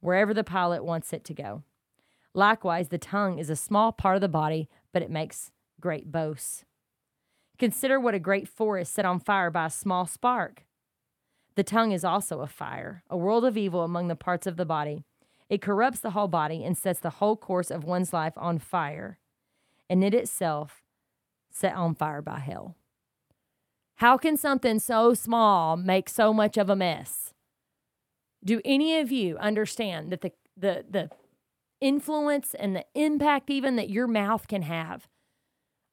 wherever 0.00 0.34
the 0.34 0.44
pilot 0.44 0.84
wants 0.84 1.12
it 1.12 1.24
to 1.24 1.34
go. 1.34 1.62
Likewise, 2.34 2.88
the 2.88 2.98
tongue 2.98 3.38
is 3.38 3.50
a 3.50 3.56
small 3.56 3.92
part 3.92 4.16
of 4.16 4.20
the 4.20 4.28
body, 4.28 4.68
but 4.92 5.02
it 5.02 5.10
makes 5.10 5.50
great 5.80 6.12
boasts. 6.12 6.64
Consider 7.58 7.98
what 7.98 8.14
a 8.14 8.18
great 8.18 8.48
forest 8.48 8.92
set 8.92 9.04
on 9.04 9.20
fire 9.20 9.50
by 9.50 9.66
a 9.66 9.70
small 9.70 10.06
spark. 10.06 10.64
The 11.56 11.64
tongue 11.64 11.92
is 11.92 12.04
also 12.04 12.40
a 12.40 12.46
fire, 12.46 13.02
a 13.10 13.16
world 13.16 13.44
of 13.44 13.56
evil 13.56 13.82
among 13.82 14.08
the 14.08 14.16
parts 14.16 14.46
of 14.46 14.56
the 14.56 14.64
body. 14.64 15.04
It 15.48 15.60
corrupts 15.60 16.00
the 16.00 16.12
whole 16.12 16.28
body 16.28 16.64
and 16.64 16.78
sets 16.78 17.00
the 17.00 17.10
whole 17.10 17.36
course 17.36 17.70
of 17.70 17.84
one's 17.84 18.12
life 18.12 18.34
on 18.36 18.58
fire, 18.58 19.18
and 19.88 20.04
it 20.04 20.14
itself 20.14 20.82
set 21.50 21.74
on 21.74 21.94
fire 21.94 22.22
by 22.22 22.38
hell. 22.38 22.76
How 23.96 24.16
can 24.16 24.36
something 24.36 24.78
so 24.78 25.12
small 25.12 25.76
make 25.76 26.08
so 26.08 26.32
much 26.32 26.56
of 26.56 26.70
a 26.70 26.76
mess? 26.76 27.34
Do 28.42 28.62
any 28.64 28.98
of 28.98 29.12
you 29.12 29.36
understand 29.36 30.10
that 30.10 30.22
the 30.22 30.32
the 30.56 30.84
the 30.88 31.10
influence 31.80 32.54
and 32.54 32.76
the 32.76 32.84
impact 32.94 33.50
even 33.50 33.76
that 33.76 33.90
your 33.90 34.06
mouth 34.06 34.48
can 34.48 34.62
have? 34.62 35.08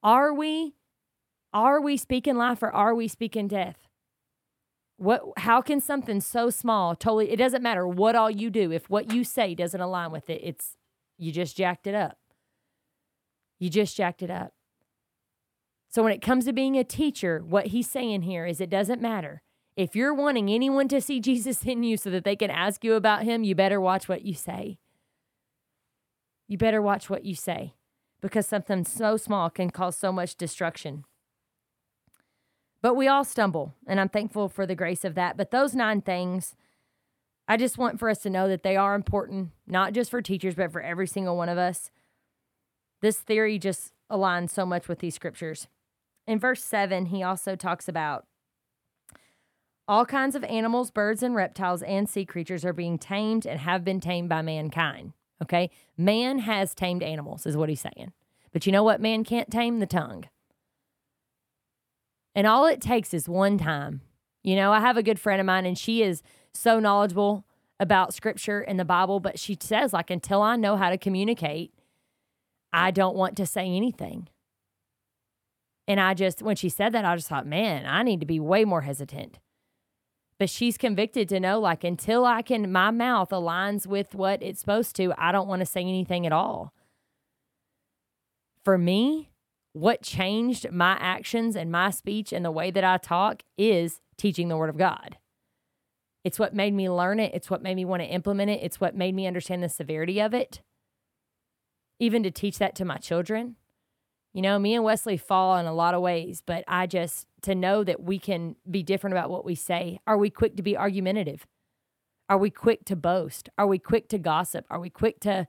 Are 0.04 0.34
we 0.34 0.76
are 1.54 1.82
we 1.82 1.98
speaking 1.98 2.36
life 2.36 2.62
or 2.62 2.72
are 2.72 2.94
we 2.94 3.08
speaking 3.08 3.48
death? 3.48 3.88
What 4.98 5.22
how 5.38 5.62
can 5.62 5.80
something 5.80 6.22
so 6.22 6.50
small 6.50 6.96
totally 6.96 7.32
it 7.32 7.38
doesn't 7.38 7.64
matter 7.64 7.88
what 7.88 8.16
all 8.16 8.32
you 8.32 8.50
do 8.50 8.72
if 8.72 8.90
what 8.90 9.14
you 9.14 9.24
say 9.24 9.56
doesn't 9.56 9.80
align 9.80 10.12
with 10.12 10.30
it, 10.30 10.42
it's 10.44 10.76
you 11.18 11.32
just 11.32 11.58
jacked 11.58 11.88
it 11.88 11.96
up. 11.96 12.18
You 13.60 13.70
just 13.70 13.96
jacked 13.98 14.22
it 14.22 14.30
up. 14.30 14.54
So 15.90 16.04
when 16.04 16.14
it 16.14 16.22
comes 16.22 16.46
to 16.46 16.54
being 16.54 16.78
a 16.78 16.84
teacher, 16.84 17.40
what 17.40 17.68
he's 17.68 17.90
saying 17.90 18.24
here 18.24 18.46
is 18.46 18.62
it 18.62 18.70
doesn't 18.70 19.02
matter. 19.02 19.42
If 19.76 19.96
you're 19.96 20.14
wanting 20.14 20.50
anyone 20.50 20.88
to 20.90 21.02
see 21.02 21.20
Jesus 21.22 21.64
in 21.64 21.84
you 21.84 21.98
so 21.98 22.10
that 22.10 22.24
they 22.24 22.36
can 22.36 22.52
ask 22.52 22.84
you 22.84 22.94
about 22.94 23.24
him, 23.24 23.44
you 23.44 23.56
better 23.56 23.82
watch 23.82 24.08
what 24.08 24.24
you 24.24 24.34
say. 24.34 24.78
You 26.48 26.58
better 26.58 26.82
watch 26.82 27.10
what 27.10 27.26
you 27.26 27.36
say 27.36 27.74
because 28.22 28.48
something 28.48 28.84
so 28.84 29.18
small 29.18 29.50
can 29.50 29.70
cause 29.70 29.98
so 29.98 30.12
much 30.12 30.36
destruction. 30.36 31.04
But 32.82 32.96
we 32.96 33.08
all 33.08 33.24
stumble, 33.24 33.74
and 33.86 34.00
I'm 34.00 34.10
thankful 34.10 34.50
for 34.50 34.66
the 34.66 34.76
grace 34.76 35.04
of 35.04 35.16
that. 35.16 35.36
But 35.36 35.52
those 35.52 35.76
nine 35.76 36.02
things, 36.02 36.56
I 37.48 37.58
just 37.58 37.78
want 37.78 38.00
for 38.00 38.10
us 38.10 38.20
to 38.20 38.30
know 38.30 38.48
that 38.48 38.64
they 38.64 38.78
are 38.78 38.96
important, 38.96 39.50
not 39.66 39.94
just 39.94 40.12
for 40.12 40.22
teachers, 40.22 40.56
but 40.56 40.72
for 40.72 40.82
every 40.82 41.08
single 41.08 41.36
one 41.36 41.50
of 41.50 41.58
us. 41.58 41.92
This 43.02 43.18
theory 43.18 43.60
just 43.60 43.94
aligns 44.12 44.52
so 44.52 44.66
much 44.66 44.88
with 44.88 45.00
these 45.00 45.16
scriptures. 45.16 45.68
In 46.26 46.40
verse 46.40 46.64
7, 46.64 47.08
he 47.08 47.24
also 47.24 47.56
talks 47.56 47.88
about 47.88 48.26
all 49.88 50.06
kinds 50.06 50.36
of 50.36 50.44
animals, 50.44 50.92
birds, 50.92 51.24
and 51.24 51.36
reptiles 51.36 51.82
and 51.84 52.10
sea 52.10 52.26
creatures 52.26 52.66
are 52.66 52.74
being 52.74 52.98
tamed 52.98 53.46
and 53.46 53.62
have 53.62 53.86
been 53.86 54.02
tamed 54.02 54.30
by 54.30 54.42
mankind. 54.42 55.14
Okay? 55.42 55.70
Man 55.98 56.40
has 56.40 56.74
tamed 56.74 57.04
animals, 57.04 57.46
is 57.46 57.58
what 57.58 57.70
he's 57.70 57.82
saying. 57.82 58.14
But 58.52 58.66
you 58.66 58.72
know 58.72 58.84
what 58.84 59.02
man 59.02 59.24
can't 59.24 59.52
tame? 59.52 59.80
The 59.80 59.86
tongue. 59.86 60.26
And 62.34 62.48
all 62.48 62.66
it 62.66 62.82
takes 62.82 63.14
is 63.14 63.28
one 63.28 63.58
time. 63.58 64.02
You 64.44 64.56
know, 64.56 64.72
I 64.72 64.80
have 64.80 64.98
a 64.98 65.04
good 65.04 65.20
friend 65.20 65.40
of 65.40 65.46
mine, 65.46 65.66
and 65.66 65.78
she 65.78 66.04
is 66.04 66.22
so 66.54 66.80
knowledgeable 66.80 67.46
about 67.80 68.14
scripture 68.14 68.62
and 68.62 68.80
the 68.80 68.86
Bible, 68.86 69.20
but 69.20 69.38
she 69.38 69.58
says, 69.60 69.94
like, 69.94 70.10
until 70.10 70.42
I 70.42 70.56
know 70.56 70.78
how 70.78 70.90
to 70.90 70.98
communicate, 70.98 71.74
I 72.72 72.92
don't 72.92 73.16
want 73.16 73.38
to 73.38 73.46
say 73.46 73.66
anything. 73.66 74.30
And 75.88 76.00
I 76.00 76.14
just, 76.14 76.42
when 76.42 76.56
she 76.56 76.70
said 76.70 76.92
that, 76.94 77.06
I 77.06 77.16
just 77.16 77.28
thought, 77.28 77.48
man, 77.48 77.86
I 77.86 78.04
need 78.04 78.20
to 78.20 78.26
be 78.26 78.40
way 78.40 78.66
more 78.66 78.82
hesitant. 78.82 79.40
But 80.40 80.50
she's 80.50 80.78
convicted 80.78 81.28
to 81.30 81.40
know, 81.40 81.60
like, 81.60 81.84
until 81.84 82.26
I 82.26 82.42
can, 82.44 82.72
my 82.72 82.92
mouth 82.92 83.30
aligns 83.30 83.88
with 83.88 84.14
what 84.14 84.44
it's 84.44 84.60
supposed 84.60 84.96
to, 84.98 85.14
I 85.18 85.32
don't 85.32 85.48
want 85.48 85.62
to 85.62 85.66
say 85.66 85.82
anything 85.82 86.28
at 86.28 86.32
all. 86.32 86.74
For 88.64 88.78
me, 88.78 89.32
what 89.74 90.02
changed 90.02 90.72
my 90.72 90.98
actions 91.00 91.56
and 91.56 91.72
my 91.72 91.90
speech 91.90 92.32
and 92.32 92.46
the 92.46 92.52
way 92.52 92.70
that 92.72 92.84
I 92.84 92.98
talk 92.98 93.44
is 93.58 94.00
teaching 94.18 94.48
the 94.48 94.58
Word 94.58 94.70
of 94.70 94.78
God. 94.78 95.18
It's 96.24 96.38
what 96.38 96.54
made 96.54 96.74
me 96.74 96.90
learn 96.90 97.20
it. 97.20 97.34
It's 97.34 97.50
what 97.50 97.64
made 97.64 97.76
me 97.76 97.86
want 97.86 98.04
to 98.04 98.08
implement 98.08 98.52
it. 98.52 98.60
It's 98.62 98.82
what 98.82 98.96
made 98.96 99.16
me 99.16 99.28
understand 99.28 99.64
the 99.64 99.70
severity 99.70 100.20
of 100.20 100.34
it. 100.34 100.62
Even 102.00 102.22
to 102.24 102.32
teach 102.32 102.60
that 102.60 102.76
to 102.76 102.86
my 102.86 102.98
children. 102.98 103.56
You 104.38 104.44
know, 104.44 104.60
me 104.60 104.76
and 104.76 104.84
Wesley 104.84 105.18
fall 105.18 105.58
in 105.58 105.66
a 105.66 105.74
lot 105.74 105.96
of 105.96 106.02
ways, 106.02 106.44
but 106.46 106.64
I 106.68 106.86
just, 106.86 107.26
to 107.42 107.56
know 107.56 107.84
that 107.84 108.04
we 108.04 108.20
can 108.20 108.56
be 108.70 108.84
different 108.84 109.16
about 109.16 109.32
what 109.32 109.44
we 109.44 109.56
say. 109.56 110.00
Are 110.06 110.16
we 110.16 110.30
quick 110.30 110.56
to 110.58 110.62
be 110.62 110.78
argumentative? 110.78 111.48
Are 112.30 112.38
we 112.38 112.52
quick 112.52 112.86
to 112.86 112.96
boast? 112.96 113.50
Are 113.58 113.66
we 113.66 113.80
quick 113.80 114.10
to 114.10 114.20
gossip? 114.20 114.68
Are 114.70 114.80
we 114.80 114.92
quick 114.92 115.20
to 115.22 115.48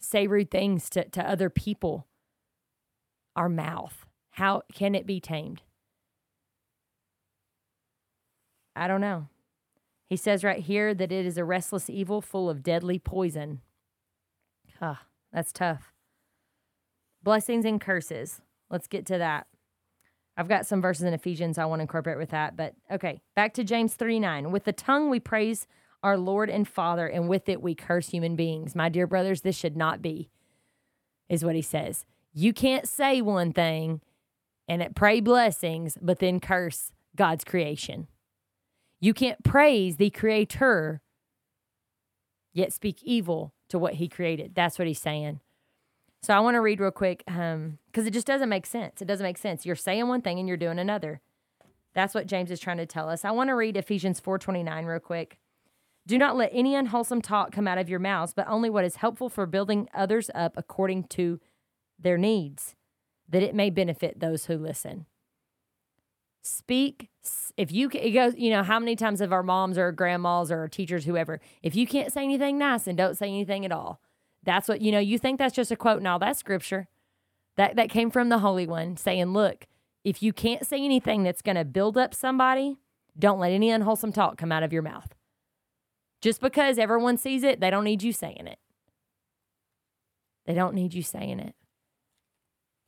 say 0.00 0.26
rude 0.26 0.50
things 0.50 0.90
to, 0.90 1.08
to 1.10 1.30
other 1.30 1.48
people? 1.48 2.08
Our 3.36 3.48
mouth, 3.48 4.04
how 4.30 4.62
can 4.74 4.96
it 4.96 5.06
be 5.06 5.20
tamed? 5.20 5.62
I 8.74 8.88
don't 8.88 9.00
know. 9.00 9.28
He 10.10 10.16
says 10.16 10.42
right 10.42 10.58
here 10.58 10.92
that 10.92 11.12
it 11.12 11.24
is 11.24 11.38
a 11.38 11.44
restless 11.44 11.88
evil 11.88 12.20
full 12.20 12.50
of 12.50 12.64
deadly 12.64 12.98
poison. 12.98 13.60
Ah, 14.80 15.02
that's 15.32 15.52
tough 15.52 15.92
blessings 17.22 17.64
and 17.64 17.80
curses. 17.80 18.40
Let's 18.70 18.88
get 18.88 19.06
to 19.06 19.18
that. 19.18 19.46
I've 20.36 20.48
got 20.48 20.66
some 20.66 20.80
verses 20.80 21.04
in 21.04 21.12
Ephesians 21.12 21.58
I 21.58 21.66
want 21.66 21.80
to 21.80 21.82
incorporate 21.82 22.18
with 22.18 22.30
that. 22.30 22.56
But 22.56 22.74
okay, 22.90 23.20
back 23.36 23.54
to 23.54 23.64
James 23.64 23.94
3 23.94 24.18
9. 24.18 24.50
With 24.50 24.64
the 24.64 24.72
tongue 24.72 25.10
we 25.10 25.20
praise 25.20 25.66
our 26.02 26.16
Lord 26.16 26.50
and 26.50 26.66
Father, 26.66 27.06
and 27.06 27.28
with 27.28 27.48
it 27.48 27.62
we 27.62 27.74
curse 27.74 28.08
human 28.08 28.34
beings. 28.34 28.74
My 28.74 28.88
dear 28.88 29.06
brothers, 29.06 29.42
this 29.42 29.56
should 29.56 29.76
not 29.76 30.02
be, 30.02 30.30
is 31.28 31.44
what 31.44 31.54
he 31.54 31.62
says. 31.62 32.04
You 32.32 32.52
can't 32.52 32.88
say 32.88 33.20
one 33.20 33.52
thing 33.52 34.00
and 34.68 34.96
pray 34.96 35.20
blessings, 35.20 35.98
but 36.00 36.18
then 36.18 36.40
curse 36.40 36.92
God's 37.14 37.44
creation. 37.44 38.08
You 39.00 39.12
can't 39.12 39.42
praise 39.42 39.96
the 39.96 40.10
Creator, 40.10 41.02
yet 42.52 42.72
speak 42.72 43.02
evil 43.02 43.52
to 43.68 43.78
what 43.78 43.94
He 43.94 44.08
created. 44.08 44.54
That's 44.54 44.78
what 44.78 44.86
he's 44.86 45.00
saying. 45.00 45.40
So 46.22 46.32
I 46.32 46.40
want 46.40 46.54
to 46.54 46.60
read 46.60 46.78
real 46.78 46.92
quick 46.92 47.24
because 47.26 47.54
um, 47.54 47.78
it 47.94 48.12
just 48.12 48.28
doesn't 48.28 48.48
make 48.48 48.64
sense. 48.64 49.02
It 49.02 49.06
doesn't 49.06 49.24
make 49.24 49.38
sense. 49.38 49.66
You're 49.66 49.74
saying 49.74 50.06
one 50.06 50.22
thing 50.22 50.38
and 50.38 50.46
you're 50.46 50.56
doing 50.56 50.78
another. 50.78 51.20
That's 51.94 52.14
what 52.14 52.28
James 52.28 52.50
is 52.50 52.60
trying 52.60 52.76
to 52.76 52.86
tell 52.86 53.08
us. 53.08 53.24
I 53.24 53.32
want 53.32 53.48
to 53.48 53.56
read 53.56 53.76
Ephesians 53.76 54.20
4:29 54.20 54.86
real 54.86 55.00
quick. 55.00 55.38
Do 56.06 56.16
not 56.18 56.36
let 56.36 56.50
any 56.52 56.74
unwholesome 56.74 57.22
talk 57.22 57.52
come 57.52 57.68
out 57.68 57.78
of 57.78 57.88
your 57.88 57.98
mouths, 57.98 58.34
but 58.34 58.48
only 58.48 58.70
what 58.70 58.84
is 58.84 58.96
helpful 58.96 59.28
for 59.28 59.46
building 59.46 59.88
others 59.94 60.30
up 60.34 60.54
according 60.56 61.04
to 61.04 61.40
their 61.98 62.18
needs, 62.18 62.74
that 63.28 63.42
it 63.42 63.54
may 63.54 63.70
benefit 63.70 64.18
those 64.18 64.46
who 64.46 64.56
listen. 64.56 65.06
Speak 66.42 67.08
if 67.56 67.70
you 67.70 67.88
it 67.92 68.10
goes, 68.12 68.34
you 68.36 68.50
know, 68.50 68.62
how 68.62 68.78
many 68.78 68.96
times 68.96 69.20
have 69.20 69.32
our 69.32 69.44
moms 69.44 69.76
or 69.76 69.92
grandmas 69.92 70.50
or 70.50 70.68
teachers, 70.68 71.04
whoever, 71.04 71.40
if 71.62 71.76
you 71.76 71.86
can't 71.86 72.12
say 72.12 72.22
anything 72.22 72.58
nice, 72.58 72.86
and 72.86 72.96
don't 72.96 73.16
say 73.16 73.26
anything 73.26 73.64
at 73.64 73.72
all. 73.72 74.00
That's 74.44 74.68
what, 74.68 74.80
you 74.80 74.92
know, 74.92 74.98
you 74.98 75.18
think 75.18 75.38
that's 75.38 75.54
just 75.54 75.70
a 75.70 75.76
quote. 75.76 75.98
and 75.98 76.08
all 76.08 76.18
that 76.18 76.36
scripture. 76.36 76.88
That 77.56 77.76
that 77.76 77.90
came 77.90 78.10
from 78.10 78.30
the 78.30 78.38
Holy 78.38 78.66
One 78.66 78.96
saying, 78.96 79.26
look, 79.26 79.66
if 80.04 80.22
you 80.22 80.32
can't 80.32 80.66
say 80.66 80.82
anything 80.82 81.22
that's 81.22 81.42
going 81.42 81.56
to 81.56 81.64
build 81.64 81.98
up 81.98 82.14
somebody, 82.14 82.78
don't 83.18 83.38
let 83.38 83.52
any 83.52 83.70
unwholesome 83.70 84.12
talk 84.12 84.38
come 84.38 84.50
out 84.50 84.62
of 84.62 84.72
your 84.72 84.82
mouth. 84.82 85.14
Just 86.22 86.40
because 86.40 86.78
everyone 86.78 87.18
sees 87.18 87.42
it, 87.42 87.60
they 87.60 87.68
don't 87.70 87.84
need 87.84 88.02
you 88.02 88.12
saying 88.12 88.46
it. 88.46 88.58
They 90.46 90.54
don't 90.54 90.74
need 90.74 90.94
you 90.94 91.02
saying 91.02 91.40
it. 91.40 91.54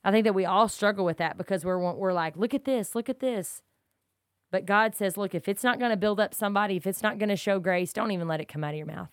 I 0.03 0.11
think 0.11 0.25
that 0.25 0.35
we 0.35 0.45
all 0.45 0.69
struggle 0.69 1.05
with 1.05 1.19
that 1.19 1.37
because 1.37 1.65
we're 1.65 1.79
we're 1.95 2.13
like, 2.13 2.37
look 2.37 2.55
at 2.55 2.65
this, 2.65 2.95
look 2.95 3.09
at 3.09 3.21
this. 3.21 3.63
But 4.51 4.67
God 4.67 4.95
says, 4.95 5.17
look, 5.17 5.35
if 5.35 5.49
it's 5.49 5.65
not 5.65 5.79
going 5.79 5.91
to 5.91 5.97
build 5.97 6.21
up 6.21 6.33
somebody, 6.33 6.77
if 6.77 6.87
it's 6.87 7.03
not 7.03 7.19
going 7.19 7.29
to 7.29 7.37
show 7.37 7.59
grace, 7.59 7.93
don't 7.93 8.13
even 8.13 8.29
let 8.29 8.41
it 8.41 8.49
come 8.49 8.63
out 8.63 8.71
of 8.71 8.77
your 8.77 8.87
mouth. 8.87 9.11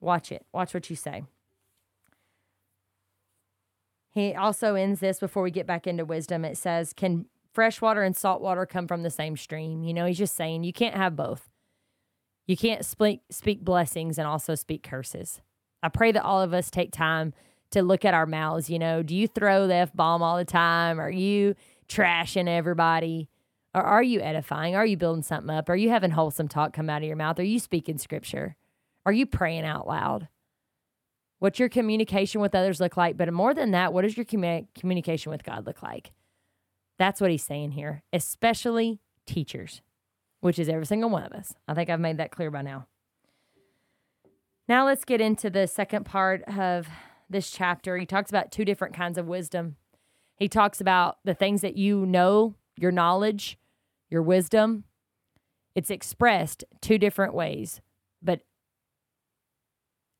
Watch 0.00 0.30
it. 0.32 0.46
Watch 0.52 0.74
what 0.74 0.88
you 0.90 0.96
say. 0.96 1.24
He 4.10 4.34
also 4.34 4.74
ends 4.74 5.00
this 5.00 5.20
before 5.20 5.42
we 5.42 5.50
get 5.50 5.66
back 5.66 5.86
into 5.86 6.04
wisdom. 6.04 6.44
It 6.44 6.56
says, 6.56 6.92
Can 6.92 7.26
fresh 7.52 7.80
water 7.80 8.02
and 8.02 8.16
salt 8.16 8.40
water 8.40 8.66
come 8.66 8.86
from 8.86 9.02
the 9.02 9.10
same 9.10 9.36
stream? 9.36 9.84
You 9.84 9.94
know, 9.94 10.06
he's 10.06 10.18
just 10.18 10.36
saying 10.36 10.64
you 10.64 10.72
can't 10.72 10.96
have 10.96 11.16
both. 11.16 11.48
You 12.46 12.56
can't 12.56 12.84
speak, 12.84 13.20
speak 13.30 13.62
blessings 13.62 14.18
and 14.18 14.26
also 14.26 14.54
speak 14.54 14.82
curses. 14.82 15.40
I 15.82 15.88
pray 15.88 16.12
that 16.12 16.24
all 16.24 16.40
of 16.40 16.54
us 16.54 16.70
take 16.70 16.92
time 16.92 17.34
to 17.70 17.82
look 17.82 18.04
at 18.04 18.14
our 18.14 18.26
mouths. 18.26 18.70
You 18.70 18.78
know, 18.78 19.02
do 19.02 19.14
you 19.14 19.28
throw 19.28 19.66
the 19.66 19.74
F 19.74 19.92
bomb 19.94 20.22
all 20.22 20.38
the 20.38 20.44
time? 20.44 20.98
Are 20.98 21.10
you 21.10 21.54
trashing 21.88 22.48
everybody? 22.48 23.28
Or 23.74 23.82
are 23.82 24.02
you 24.02 24.20
edifying? 24.20 24.74
Are 24.74 24.86
you 24.86 24.96
building 24.96 25.22
something 25.22 25.54
up? 25.54 25.68
Are 25.68 25.76
you 25.76 25.90
having 25.90 26.10
wholesome 26.12 26.48
talk 26.48 26.72
come 26.72 26.88
out 26.88 27.02
of 27.02 27.06
your 27.06 27.16
mouth? 27.16 27.38
Are 27.38 27.44
you 27.44 27.60
speaking 27.60 27.98
scripture? 27.98 28.56
Are 29.06 29.12
you 29.12 29.26
praying 29.26 29.64
out 29.64 29.86
loud? 29.86 30.28
What's 31.38 31.58
your 31.58 31.68
communication 31.68 32.40
with 32.40 32.54
others 32.54 32.80
look 32.80 32.96
like? 32.96 33.16
But 33.16 33.32
more 33.32 33.54
than 33.54 33.70
that, 33.70 33.92
what 33.92 34.02
does 34.02 34.16
your 34.16 34.26
commu- 34.26 34.66
communication 34.78 35.30
with 35.30 35.44
God 35.44 35.66
look 35.66 35.82
like? 35.82 36.12
That's 36.98 37.20
what 37.20 37.30
he's 37.30 37.44
saying 37.44 37.72
here, 37.72 38.02
especially 38.12 39.00
teachers. 39.26 39.82
which 40.40 40.58
is 40.58 40.68
every 40.68 40.86
single 40.86 41.10
one 41.10 41.24
of 41.24 41.32
us. 41.32 41.52
I 41.66 41.74
think 41.74 41.90
I've 41.90 42.00
made 42.00 42.18
that 42.18 42.30
clear 42.30 42.50
by 42.50 42.62
now. 42.62 42.86
Now 44.68 44.86
let's 44.86 45.04
get 45.04 45.20
into 45.20 45.50
the 45.50 45.66
second 45.66 46.04
part 46.04 46.42
of 46.44 46.86
this 47.28 47.50
chapter. 47.50 47.96
He 47.96 48.06
talks 48.06 48.30
about 48.30 48.52
two 48.52 48.64
different 48.64 48.94
kinds 48.94 49.18
of 49.18 49.26
wisdom. 49.26 49.76
He 50.36 50.48
talks 50.48 50.80
about 50.80 51.18
the 51.24 51.34
things 51.34 51.62
that 51.62 51.76
you 51.76 52.06
know, 52.06 52.54
your 52.76 52.92
knowledge, 52.92 53.58
your 54.10 54.22
wisdom. 54.22 54.84
It's 55.74 55.90
expressed 55.90 56.64
two 56.80 56.98
different 56.98 57.34
ways, 57.34 57.80
but 58.22 58.40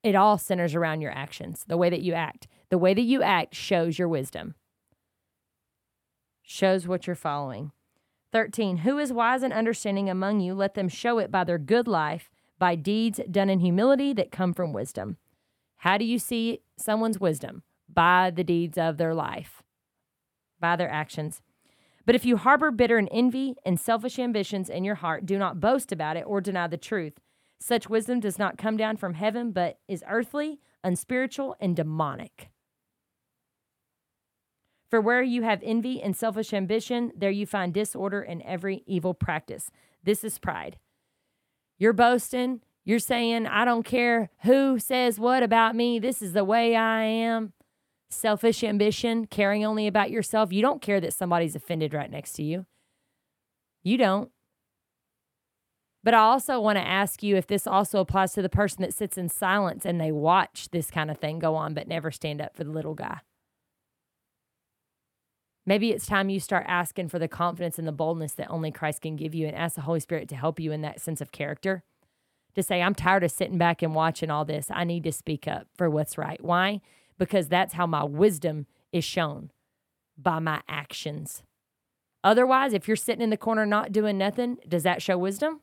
it 0.02 0.14
all 0.14 0.38
centers 0.38 0.74
around 0.74 1.00
your 1.00 1.12
actions, 1.12 1.64
the 1.66 1.76
way 1.76 1.90
that 1.90 2.02
you 2.02 2.14
act. 2.14 2.46
The 2.70 2.78
way 2.78 2.94
that 2.94 3.02
you 3.02 3.22
act 3.22 3.54
shows 3.54 3.98
your 3.98 4.08
wisdom, 4.08 4.54
shows 6.42 6.86
what 6.86 7.06
you're 7.06 7.16
following. 7.16 7.72
13. 8.32 8.78
Who 8.78 8.98
is 8.98 9.12
wise 9.12 9.42
and 9.42 9.54
understanding 9.54 10.10
among 10.10 10.40
you? 10.40 10.54
Let 10.54 10.74
them 10.74 10.88
show 10.88 11.18
it 11.18 11.30
by 11.30 11.44
their 11.44 11.58
good 11.58 11.88
life, 11.88 12.30
by 12.58 12.74
deeds 12.74 13.20
done 13.30 13.48
in 13.48 13.60
humility 13.60 14.12
that 14.12 14.30
come 14.30 14.52
from 14.52 14.72
wisdom. 14.72 15.16
How 15.78 15.96
do 15.96 16.04
you 16.04 16.18
see 16.18 16.60
someone's 16.76 17.18
wisdom? 17.18 17.62
By 17.88 18.30
the 18.30 18.44
deeds 18.44 18.76
of 18.76 18.98
their 18.98 19.14
life, 19.14 19.62
by 20.60 20.76
their 20.76 20.90
actions. 20.90 21.40
But 22.04 22.14
if 22.14 22.24
you 22.24 22.36
harbor 22.36 22.70
bitter 22.70 22.98
and 22.98 23.08
envy 23.10 23.54
and 23.64 23.80
selfish 23.80 24.18
ambitions 24.18 24.68
in 24.68 24.84
your 24.84 24.96
heart, 24.96 25.24
do 25.24 25.38
not 25.38 25.60
boast 25.60 25.90
about 25.90 26.16
it 26.16 26.24
or 26.26 26.40
deny 26.40 26.66
the 26.66 26.76
truth. 26.76 27.14
Such 27.60 27.88
wisdom 27.88 28.20
does 28.20 28.38
not 28.38 28.58
come 28.58 28.76
down 28.76 28.96
from 28.96 29.14
heaven, 29.14 29.52
but 29.52 29.78
is 29.88 30.04
earthly, 30.08 30.60
unspiritual, 30.84 31.56
and 31.60 31.74
demonic. 31.74 32.50
For 34.90 35.00
where 35.00 35.22
you 35.22 35.42
have 35.42 35.60
envy 35.62 36.00
and 36.00 36.16
selfish 36.16 36.54
ambition, 36.54 37.12
there 37.14 37.30
you 37.30 37.46
find 37.46 37.74
disorder 37.74 38.22
and 38.22 38.40
every 38.42 38.82
evil 38.86 39.12
practice. 39.12 39.70
This 40.02 40.24
is 40.24 40.38
pride. 40.38 40.78
You're 41.78 41.92
boasting. 41.92 42.62
You're 42.84 42.98
saying, 42.98 43.46
I 43.46 43.66
don't 43.66 43.82
care 43.84 44.30
who 44.44 44.78
says 44.78 45.20
what 45.20 45.42
about 45.42 45.76
me. 45.76 45.98
This 45.98 46.22
is 46.22 46.32
the 46.32 46.44
way 46.44 46.74
I 46.74 47.02
am. 47.02 47.52
Selfish 48.08 48.64
ambition, 48.64 49.26
caring 49.26 49.62
only 49.62 49.86
about 49.86 50.10
yourself. 50.10 50.52
You 50.52 50.62
don't 50.62 50.80
care 50.80 50.98
that 51.00 51.12
somebody's 51.12 51.54
offended 51.54 51.92
right 51.92 52.10
next 52.10 52.32
to 52.34 52.42
you. 52.42 52.64
You 53.82 53.98
don't. 53.98 54.30
But 56.04 56.14
I 56.14 56.18
also 56.18 56.60
want 56.60 56.78
to 56.78 56.86
ask 56.86 57.22
you 57.22 57.36
if 57.36 57.46
this 57.46 57.66
also 57.66 58.00
applies 58.00 58.32
to 58.34 58.42
the 58.42 58.48
person 58.48 58.82
that 58.82 58.94
sits 58.94 59.18
in 59.18 59.28
silence 59.28 59.84
and 59.84 60.00
they 60.00 60.12
watch 60.12 60.68
this 60.70 60.90
kind 60.90 61.10
of 61.10 61.18
thing 61.18 61.38
go 61.38 61.56
on 61.56 61.74
but 61.74 61.88
never 61.88 62.10
stand 62.10 62.40
up 62.40 62.56
for 62.56 62.64
the 62.64 62.70
little 62.70 62.94
guy. 62.94 63.20
Maybe 65.66 65.90
it's 65.90 66.06
time 66.06 66.30
you 66.30 66.40
start 66.40 66.64
asking 66.66 67.08
for 67.08 67.18
the 67.18 67.28
confidence 67.28 67.78
and 67.78 67.86
the 67.86 67.92
boldness 67.92 68.32
that 68.34 68.48
only 68.48 68.70
Christ 68.70 69.02
can 69.02 69.16
give 69.16 69.34
you 69.34 69.46
and 69.46 69.54
ask 69.54 69.74
the 69.74 69.82
Holy 69.82 70.00
Spirit 70.00 70.28
to 70.30 70.36
help 70.36 70.58
you 70.58 70.72
in 70.72 70.80
that 70.80 71.00
sense 71.00 71.20
of 71.20 71.30
character. 71.30 71.82
To 72.54 72.62
say, 72.62 72.80
I'm 72.80 72.94
tired 72.94 73.22
of 73.22 73.30
sitting 73.30 73.58
back 73.58 73.82
and 73.82 73.94
watching 73.94 74.30
all 74.30 74.46
this. 74.46 74.68
I 74.70 74.84
need 74.84 75.04
to 75.04 75.12
speak 75.12 75.46
up 75.46 75.66
for 75.76 75.90
what's 75.90 76.16
right. 76.16 76.42
Why? 76.42 76.80
Because 77.18 77.48
that's 77.48 77.74
how 77.74 77.86
my 77.86 78.02
wisdom 78.02 78.66
is 78.92 79.04
shown 79.04 79.50
by 80.16 80.38
my 80.38 80.62
actions. 80.68 81.42
Otherwise, 82.24 82.72
if 82.72 82.88
you're 82.88 82.96
sitting 82.96 83.22
in 83.22 83.30
the 83.30 83.36
corner 83.36 83.66
not 83.66 83.92
doing 83.92 84.16
nothing, 84.16 84.56
does 84.66 84.84
that 84.84 85.02
show 85.02 85.18
wisdom? 85.18 85.60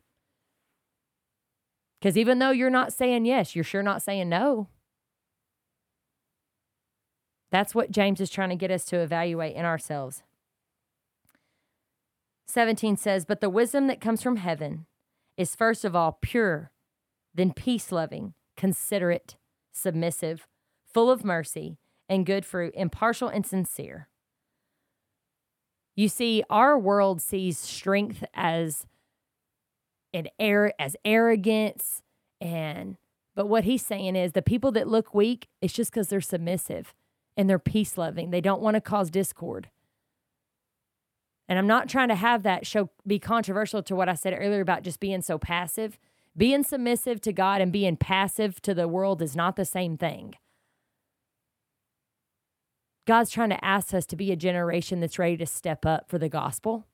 Because 2.06 2.20
even 2.20 2.38
though 2.38 2.52
you're 2.52 2.70
not 2.70 2.94
saying 2.94 3.26
yes, 3.26 3.56
you're 3.56 3.64
sure 3.64 3.82
not 3.82 4.00
saying 4.00 4.30
no. 4.30 4.68
That's 7.50 7.74
what 7.74 7.90
James 7.90 8.22
is 8.22 8.30
trying 8.30 8.50
to 8.50 8.56
get 8.56 8.70
us 8.70 8.86
to 8.86 9.00
evaluate 9.00 9.56
in 9.56 9.66
ourselves. 9.66 10.22
17 12.46 12.96
says, 12.96 13.26
But 13.26 13.42
the 13.42 13.50
wisdom 13.50 13.88
that 13.88 14.02
comes 14.02 14.22
from 14.22 14.36
heaven 14.36 14.86
is 15.36 15.56
first 15.56 15.84
of 15.84 15.96
all 15.96 16.20
pure, 16.22 16.70
then 17.34 17.54
peace 17.54 17.92
loving, 17.92 18.36
considerate, 18.56 19.38
submissive, 19.72 20.48
full 20.86 21.10
of 21.10 21.26
mercy 21.26 21.80
and 22.08 22.24
good 22.24 22.46
fruit, 22.46 22.76
impartial 22.76 23.30
and 23.30 23.48
sincere. 23.48 24.10
You 25.96 26.08
see, 26.08 26.44
our 26.52 26.78
world 26.78 27.20
sees 27.20 27.58
strength 27.58 28.24
as 28.36 28.86
an 30.16 30.28
air 30.40 30.74
as 30.80 30.96
arrogance 31.06 32.02
and 32.42 32.98
but 33.36 33.48
what 33.48 33.66
he's 33.66 33.86
saying 33.86 34.16
is 34.16 34.32
the 34.32 34.42
people 34.42 34.72
that 34.72 34.88
look 34.88 35.14
weak, 35.14 35.50
it's 35.62 35.74
just 35.74 35.92
because 35.92 36.08
they're 36.08 36.22
submissive 36.22 36.94
and 37.36 37.50
they're 37.50 37.60
peace 37.60 37.98
loving. 37.98 38.32
They 38.32 38.40
don't 38.40 38.62
want 38.62 38.76
to 38.76 38.82
cause 38.82 39.10
discord. 39.10 39.70
And 41.48 41.60
I'm 41.60 41.68
not 41.68 41.90
trying 41.90 42.08
to 42.08 42.16
have 42.16 42.44
that 42.44 42.66
show 42.66 42.90
be 43.06 43.20
controversial 43.20 43.84
to 43.84 43.96
what 43.96 44.10
I 44.10 44.16
said 44.16 44.34
earlier 44.34 44.62
about 44.62 44.84
just 44.84 45.00
being 45.00 45.22
so 45.22 45.38
passive. 45.38 46.00
Being 46.38 46.64
submissive 46.64 47.22
to 47.22 47.34
God 47.34 47.62
and 47.62 47.72
being 47.72 47.98
passive 47.98 48.62
to 48.62 48.74
the 48.74 48.88
world 48.88 49.22
is 49.22 49.36
not 49.36 49.58
the 49.58 49.66
same 49.66 49.98
thing. 49.98 50.36
God's 53.06 53.30
trying 53.30 53.52
to 53.52 53.64
ask 53.64 53.94
us 53.94 54.06
to 54.08 54.16
be 54.16 54.32
a 54.32 54.36
generation 54.36 55.00
that's 55.00 55.20
ready 55.20 55.38
to 55.38 55.46
step 55.46 55.86
up 55.86 56.10
for 56.10 56.18
the 56.18 56.30
gospel. 56.30 56.88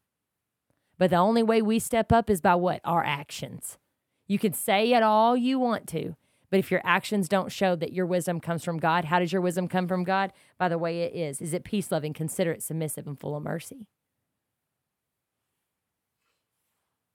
But 1.01 1.09
the 1.09 1.15
only 1.15 1.41
way 1.41 1.63
we 1.63 1.79
step 1.79 2.11
up 2.11 2.29
is 2.29 2.41
by 2.41 2.53
what? 2.53 2.79
Our 2.83 3.03
actions. 3.03 3.79
You 4.27 4.37
can 4.37 4.53
say 4.53 4.93
it 4.93 5.01
all 5.01 5.35
you 5.35 5.57
want 5.57 5.87
to, 5.87 6.15
but 6.51 6.59
if 6.59 6.69
your 6.69 6.81
actions 6.83 7.27
don't 7.27 7.51
show 7.51 7.75
that 7.75 7.91
your 7.91 8.05
wisdom 8.05 8.39
comes 8.39 8.63
from 8.63 8.77
God, 8.77 9.05
how 9.05 9.17
does 9.17 9.33
your 9.33 9.41
wisdom 9.41 9.67
come 9.67 9.87
from 9.87 10.03
God? 10.03 10.31
By 10.59 10.69
the 10.69 10.77
way 10.77 11.01
it 11.01 11.15
is. 11.15 11.41
Is 11.41 11.55
it 11.55 11.63
peace 11.63 11.91
loving, 11.91 12.13
considerate, 12.13 12.61
submissive, 12.61 13.07
and 13.07 13.19
full 13.19 13.35
of 13.35 13.41
mercy? 13.41 13.87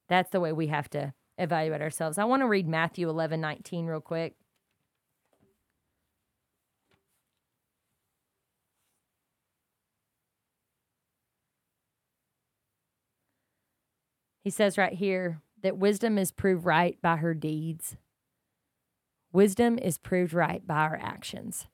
That's 0.08 0.30
the 0.30 0.40
way 0.40 0.52
we 0.52 0.66
have 0.66 0.90
to 0.90 1.14
evaluate 1.38 1.80
ourselves. 1.80 2.18
I 2.18 2.24
want 2.24 2.42
to 2.42 2.48
read 2.48 2.66
Matthew 2.66 3.08
11 3.08 3.40
19 3.40 3.86
real 3.86 4.00
quick. 4.00 4.34
He 14.46 14.50
says 14.50 14.78
right 14.78 14.92
here 14.92 15.42
that 15.64 15.76
wisdom 15.76 16.16
is 16.18 16.30
proved 16.30 16.64
right 16.64 17.02
by 17.02 17.16
her 17.16 17.34
deeds. 17.34 17.96
Wisdom 19.32 19.76
is 19.76 19.98
proved 19.98 20.32
right 20.32 20.64
by 20.64 20.82
our 20.82 20.96
actions. 21.02 21.66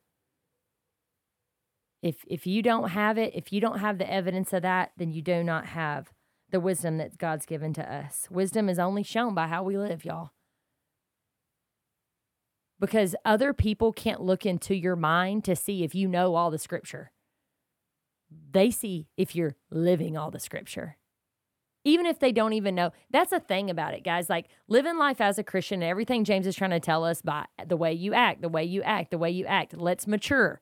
If 2.00 2.24
if 2.26 2.46
you 2.46 2.62
don't 2.62 2.88
have 2.88 3.18
it, 3.18 3.34
if 3.34 3.52
you 3.52 3.60
don't 3.60 3.80
have 3.80 3.98
the 3.98 4.10
evidence 4.10 4.54
of 4.54 4.62
that, 4.62 4.92
then 4.96 5.12
you 5.12 5.20
do 5.20 5.44
not 5.44 5.66
have 5.66 6.14
the 6.50 6.60
wisdom 6.60 6.96
that 6.96 7.18
God's 7.18 7.44
given 7.44 7.74
to 7.74 7.94
us. 7.94 8.26
Wisdom 8.30 8.70
is 8.70 8.78
only 8.78 9.02
shown 9.02 9.34
by 9.34 9.48
how 9.48 9.62
we 9.62 9.76
live, 9.76 10.02
y'all. 10.06 10.30
Because 12.80 13.14
other 13.22 13.52
people 13.52 13.92
can't 13.92 14.22
look 14.22 14.46
into 14.46 14.74
your 14.74 14.96
mind 14.96 15.44
to 15.44 15.54
see 15.54 15.84
if 15.84 15.94
you 15.94 16.08
know 16.08 16.36
all 16.36 16.50
the 16.50 16.58
scripture. 16.58 17.12
They 18.50 18.70
see 18.70 19.08
if 19.18 19.36
you're 19.36 19.56
living 19.70 20.16
all 20.16 20.30
the 20.30 20.40
scripture 20.40 20.96
even 21.84 22.06
if 22.06 22.18
they 22.18 22.32
don't 22.32 22.52
even 22.52 22.74
know. 22.74 22.92
That's 23.10 23.32
a 23.32 23.40
thing 23.40 23.70
about 23.70 23.94
it, 23.94 24.04
guys. 24.04 24.30
Like 24.30 24.46
living 24.68 24.98
life 24.98 25.20
as 25.20 25.38
a 25.38 25.44
Christian, 25.44 25.82
everything 25.82 26.24
James 26.24 26.46
is 26.46 26.56
trying 26.56 26.70
to 26.70 26.80
tell 26.80 27.04
us 27.04 27.22
by 27.22 27.46
the 27.66 27.76
way 27.76 27.92
you 27.92 28.14
act, 28.14 28.42
the 28.42 28.48
way 28.48 28.64
you 28.64 28.82
act, 28.82 29.10
the 29.10 29.18
way 29.18 29.30
you 29.30 29.46
act. 29.46 29.76
Let's 29.76 30.06
mature. 30.06 30.60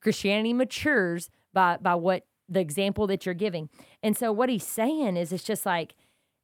Christianity 0.00 0.52
matures 0.52 1.30
by 1.52 1.76
by 1.76 1.94
what 1.94 2.26
the 2.48 2.60
example 2.60 3.06
that 3.08 3.26
you're 3.26 3.34
giving. 3.34 3.68
And 4.02 4.16
so 4.16 4.32
what 4.32 4.48
he's 4.48 4.66
saying 4.66 5.16
is 5.16 5.32
it's 5.32 5.44
just 5.44 5.66
like 5.66 5.94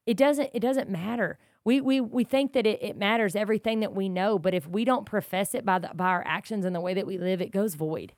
it 0.06 0.16
doesn't 0.16 0.50
it 0.52 0.60
doesn't 0.60 0.90
matter. 0.90 1.38
We 1.64 1.80
we 1.80 2.00
we 2.00 2.24
think 2.24 2.52
that 2.52 2.66
it, 2.66 2.82
it 2.82 2.96
matters 2.96 3.34
everything 3.34 3.80
that 3.80 3.94
we 3.94 4.08
know, 4.08 4.38
but 4.38 4.52
if 4.54 4.68
we 4.68 4.84
don't 4.84 5.06
profess 5.06 5.54
it 5.54 5.64
by 5.64 5.78
the 5.78 5.90
by 5.94 6.06
our 6.06 6.24
actions 6.26 6.64
and 6.66 6.74
the 6.74 6.80
way 6.80 6.92
that 6.94 7.06
we 7.06 7.16
live, 7.16 7.40
it 7.40 7.52
goes 7.52 7.74
void. 7.74 8.12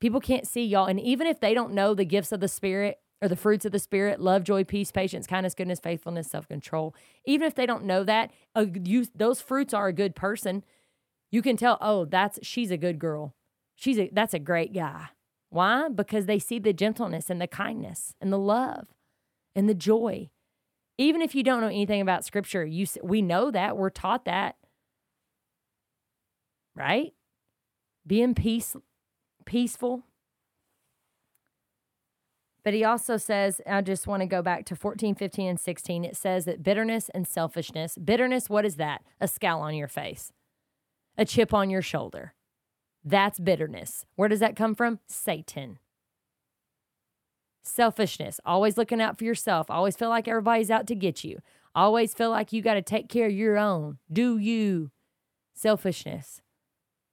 People 0.00 0.20
can't 0.20 0.46
see 0.46 0.64
y'all. 0.64 0.86
And 0.86 1.00
even 1.00 1.26
if 1.26 1.40
they 1.40 1.52
don't 1.52 1.74
know 1.74 1.92
the 1.92 2.04
gifts 2.04 2.32
of 2.32 2.40
the 2.40 2.48
spirit 2.48 3.00
or 3.20 3.28
the 3.28 3.36
fruits 3.36 3.64
of 3.64 3.72
the 3.72 3.78
spirit 3.78 4.20
love 4.20 4.44
joy 4.44 4.64
peace 4.64 4.92
patience 4.92 5.26
kindness 5.26 5.54
goodness 5.54 5.80
faithfulness 5.80 6.28
self-control. 6.28 6.94
Even 7.24 7.46
if 7.46 7.54
they 7.54 7.66
don't 7.66 7.84
know 7.84 8.04
that 8.04 8.30
you, 8.84 9.06
those 9.14 9.40
fruits 9.40 9.74
are 9.74 9.88
a 9.88 9.92
good 9.92 10.14
person. 10.14 10.64
You 11.30 11.42
can 11.42 11.56
tell 11.56 11.78
oh 11.80 12.04
that's 12.04 12.38
she's 12.42 12.70
a 12.70 12.76
good 12.76 12.98
girl. 12.98 13.34
She's 13.76 13.98
a 13.98 14.10
that's 14.12 14.34
a 14.34 14.38
great 14.38 14.72
guy. 14.72 15.08
Why? 15.50 15.88
Because 15.88 16.26
they 16.26 16.38
see 16.38 16.58
the 16.58 16.72
gentleness 16.72 17.30
and 17.30 17.40
the 17.40 17.46
kindness 17.46 18.14
and 18.20 18.32
the 18.32 18.38
love 18.38 18.88
and 19.54 19.68
the 19.68 19.74
joy. 19.74 20.30
Even 20.96 21.22
if 21.22 21.34
you 21.34 21.42
don't 21.42 21.60
know 21.60 21.68
anything 21.68 22.00
about 22.00 22.24
scripture 22.24 22.64
you 22.64 22.86
we 23.02 23.22
know 23.22 23.50
that. 23.50 23.76
We're 23.76 23.90
taught 23.90 24.24
that. 24.24 24.56
Right? 26.74 27.14
Being 28.06 28.34
peace 28.34 28.76
peaceful 29.44 30.04
but 32.68 32.74
he 32.74 32.84
also 32.84 33.16
says, 33.16 33.62
I 33.66 33.80
just 33.80 34.06
want 34.06 34.20
to 34.20 34.26
go 34.26 34.42
back 34.42 34.66
to 34.66 34.76
14, 34.76 35.14
15, 35.14 35.48
and 35.48 35.58
16. 35.58 36.04
It 36.04 36.18
says 36.18 36.44
that 36.44 36.62
bitterness 36.62 37.08
and 37.14 37.26
selfishness, 37.26 37.96
bitterness, 37.96 38.50
what 38.50 38.66
is 38.66 38.76
that? 38.76 39.02
A 39.22 39.26
scowl 39.26 39.62
on 39.62 39.74
your 39.74 39.88
face, 39.88 40.34
a 41.16 41.24
chip 41.24 41.54
on 41.54 41.70
your 41.70 41.80
shoulder. 41.80 42.34
That's 43.02 43.38
bitterness. 43.38 44.04
Where 44.16 44.28
does 44.28 44.40
that 44.40 44.54
come 44.54 44.74
from? 44.74 44.98
Satan. 45.08 45.78
Selfishness, 47.62 48.38
always 48.44 48.76
looking 48.76 49.00
out 49.00 49.16
for 49.16 49.24
yourself, 49.24 49.70
always 49.70 49.96
feel 49.96 50.10
like 50.10 50.28
everybody's 50.28 50.70
out 50.70 50.86
to 50.88 50.94
get 50.94 51.24
you, 51.24 51.40
Always 51.74 52.12
feel 52.12 52.28
like 52.28 52.52
you 52.52 52.60
got 52.60 52.74
to 52.74 52.82
take 52.82 53.08
care 53.08 53.28
of 53.28 53.32
your 53.32 53.56
own. 53.56 53.96
Do 54.12 54.36
you? 54.36 54.90
Selfishness 55.54 56.42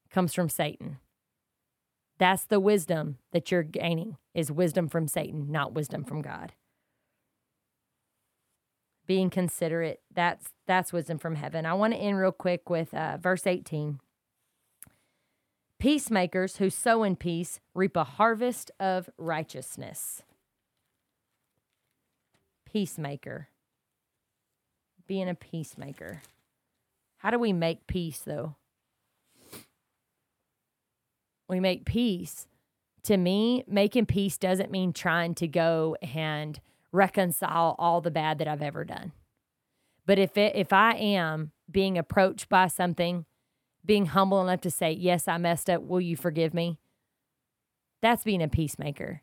comes 0.10 0.34
from 0.34 0.50
Satan. 0.50 0.98
That's 2.18 2.46
the 2.46 2.60
wisdom 2.60 3.18
that 3.34 3.52
you're 3.52 3.64
gaining 3.64 4.18
is 4.34 4.52
wisdom 4.52 4.88
from 4.88 5.08
Satan, 5.08 5.52
not 5.52 5.74
wisdom 5.74 6.04
from 6.04 6.22
God. 6.22 6.54
Being 9.06 9.30
considerate, 9.30 10.02
that's 10.14 10.48
that's 10.66 10.92
wisdom 10.94 11.20
from 11.20 11.36
heaven. 11.36 11.66
I 11.66 11.74
want 11.74 11.94
to 11.94 12.00
end 12.00 12.18
real 12.18 12.32
quick 12.32 12.70
with 12.70 12.94
uh, 12.94 13.18
verse 13.18 13.46
18. 13.46 14.00
Peacemakers 15.78 16.58
who 16.58 16.70
sow 16.70 17.04
in 17.04 17.16
peace 17.16 17.60
reap 17.76 17.96
a 17.96 18.04
harvest 18.04 18.72
of 18.80 19.10
righteousness. 19.18 20.24
Peacemaker. 22.66 23.50
Being 25.06 25.30
a 25.30 25.36
peacemaker. 25.36 26.22
How 27.18 27.30
do 27.30 27.38
we 27.38 27.54
make 27.54 27.86
peace, 27.88 28.20
though? 28.20 28.56
We 31.48 31.60
make 31.60 31.86
peace. 31.86 32.48
To 33.04 33.18
me, 33.18 33.64
making 33.68 34.08
peace 34.08 34.38
doesn't 34.38 34.72
mean 34.72 34.94
trying 34.94 35.36
to 35.36 35.48
go 35.48 35.96
and 36.02 36.60
reconcile 36.92 37.76
all 37.78 38.02
the 38.02 38.12
bad 38.12 38.40
that 38.40 38.48
I've 38.48 38.62
ever 38.62 38.84
done. 38.84 39.12
But 40.06 40.20
if 40.20 40.38
it, 40.38 40.56
if 40.56 40.74
I 40.74 40.94
am 40.94 41.52
being 41.70 41.98
approached 41.98 42.50
by 42.50 42.68
something 42.68 43.26
being 43.86 44.08
humble 44.08 44.42
enough 44.42 44.62
to 44.62 44.72
say, 44.72 44.92
Yes, 44.92 45.28
I 45.28 45.38
messed 45.38 45.70
up. 45.70 45.84
Will 45.84 46.02
you 46.02 46.18
forgive 46.18 46.54
me? 46.54 46.80
That's 48.02 48.24
being 48.24 48.42
a 48.42 48.48
peacemaker. 48.48 49.22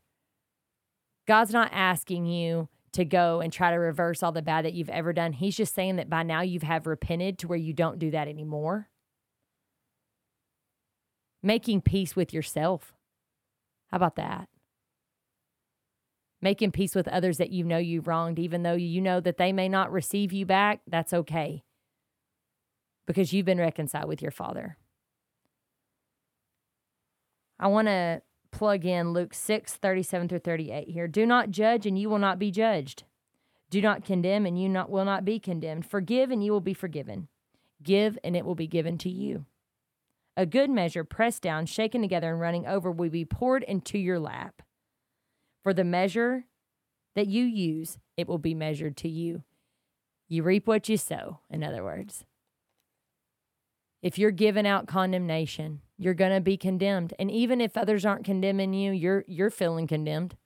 God's 1.26 1.52
not 1.52 1.70
asking 1.72 2.26
you 2.26 2.68
to 2.92 3.04
go 3.04 3.40
and 3.40 3.52
try 3.52 3.70
to 3.70 3.76
reverse 3.76 4.22
all 4.22 4.32
the 4.32 4.42
bad 4.42 4.64
that 4.64 4.74
you've 4.74 4.90
ever 4.90 5.12
done. 5.12 5.32
He's 5.32 5.56
just 5.56 5.74
saying 5.74 5.96
that 5.96 6.10
by 6.10 6.22
now 6.22 6.42
you 6.42 6.60
have 6.60 6.86
repented 6.86 7.38
to 7.38 7.48
where 7.48 7.58
you 7.58 7.72
don't 7.72 7.98
do 7.98 8.10
that 8.10 8.28
anymore. 8.28 8.88
Making 11.42 11.80
peace 11.80 12.14
with 12.14 12.32
yourself. 12.32 12.94
How 13.90 13.96
about 13.96 14.16
that? 14.16 14.48
Making 16.40 16.72
peace 16.72 16.94
with 16.94 17.08
others 17.08 17.38
that 17.38 17.50
you 17.50 17.64
know 17.64 17.78
you've 17.78 18.08
wronged, 18.08 18.38
even 18.38 18.62
though 18.62 18.74
you 18.74 19.00
know 19.00 19.20
that 19.20 19.36
they 19.36 19.52
may 19.52 19.68
not 19.68 19.92
receive 19.92 20.32
you 20.32 20.46
back, 20.46 20.80
that's 20.86 21.12
okay 21.12 21.62
because 23.06 23.32
you've 23.32 23.46
been 23.46 23.58
reconciled 23.58 24.08
with 24.08 24.22
your 24.22 24.30
Father. 24.30 24.76
I 27.58 27.68
want 27.68 27.88
to 27.88 28.22
plug 28.50 28.84
in 28.84 29.12
Luke 29.12 29.34
6 29.34 29.74
37 29.74 30.28
through 30.28 30.38
38 30.40 30.88
here. 30.88 31.08
Do 31.08 31.26
not 31.26 31.50
judge, 31.50 31.86
and 31.86 31.98
you 31.98 32.08
will 32.08 32.18
not 32.18 32.38
be 32.38 32.50
judged. 32.50 33.04
Do 33.70 33.80
not 33.80 34.04
condemn, 34.04 34.46
and 34.46 34.60
you 34.60 34.68
not, 34.68 34.90
will 34.90 35.04
not 35.04 35.24
be 35.24 35.38
condemned. 35.38 35.86
Forgive, 35.86 36.30
and 36.30 36.44
you 36.44 36.52
will 36.52 36.60
be 36.60 36.74
forgiven. 36.74 37.28
Give, 37.82 38.18
and 38.22 38.36
it 38.36 38.44
will 38.44 38.54
be 38.54 38.66
given 38.66 38.98
to 38.98 39.10
you. 39.10 39.46
A 40.36 40.46
good 40.46 40.70
measure, 40.70 41.04
pressed 41.04 41.42
down, 41.42 41.66
shaken 41.66 42.00
together, 42.00 42.30
and 42.30 42.40
running 42.40 42.66
over, 42.66 42.90
will 42.90 43.10
be 43.10 43.24
poured 43.24 43.62
into 43.64 43.98
your 43.98 44.18
lap. 44.18 44.62
For 45.62 45.74
the 45.74 45.84
measure 45.84 46.46
that 47.14 47.26
you 47.26 47.44
use, 47.44 47.98
it 48.16 48.26
will 48.26 48.38
be 48.38 48.54
measured 48.54 48.96
to 48.98 49.08
you. 49.08 49.42
You 50.28 50.42
reap 50.42 50.66
what 50.66 50.88
you 50.88 50.96
sow, 50.96 51.40
in 51.50 51.62
other 51.62 51.84
words. 51.84 52.24
If 54.00 54.18
you're 54.18 54.30
giving 54.30 54.66
out 54.66 54.86
condemnation, 54.86 55.82
you're 55.98 56.14
going 56.14 56.32
to 56.32 56.40
be 56.40 56.56
condemned. 56.56 57.14
And 57.18 57.30
even 57.30 57.60
if 57.60 57.76
others 57.76 58.04
aren't 58.04 58.24
condemning 58.24 58.72
you, 58.72 58.92
you're 58.92 59.24
you're 59.28 59.50
feeling 59.50 59.86
condemned. 59.86 60.36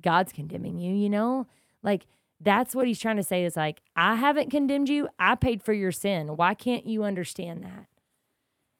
God's 0.00 0.32
condemning 0.32 0.78
you, 0.78 0.94
you 0.94 1.10
know? 1.10 1.46
Like 1.82 2.06
that's 2.40 2.74
what 2.74 2.86
he's 2.86 3.00
trying 3.00 3.16
to 3.16 3.22
say 3.22 3.44
is 3.44 3.56
like, 3.56 3.82
I 3.96 4.14
haven't 4.14 4.50
condemned 4.50 4.88
you. 4.88 5.08
I 5.18 5.34
paid 5.34 5.62
for 5.62 5.72
your 5.72 5.92
sin. 5.92 6.36
Why 6.36 6.54
can't 6.54 6.86
you 6.86 7.04
understand 7.04 7.64
that 7.64 7.86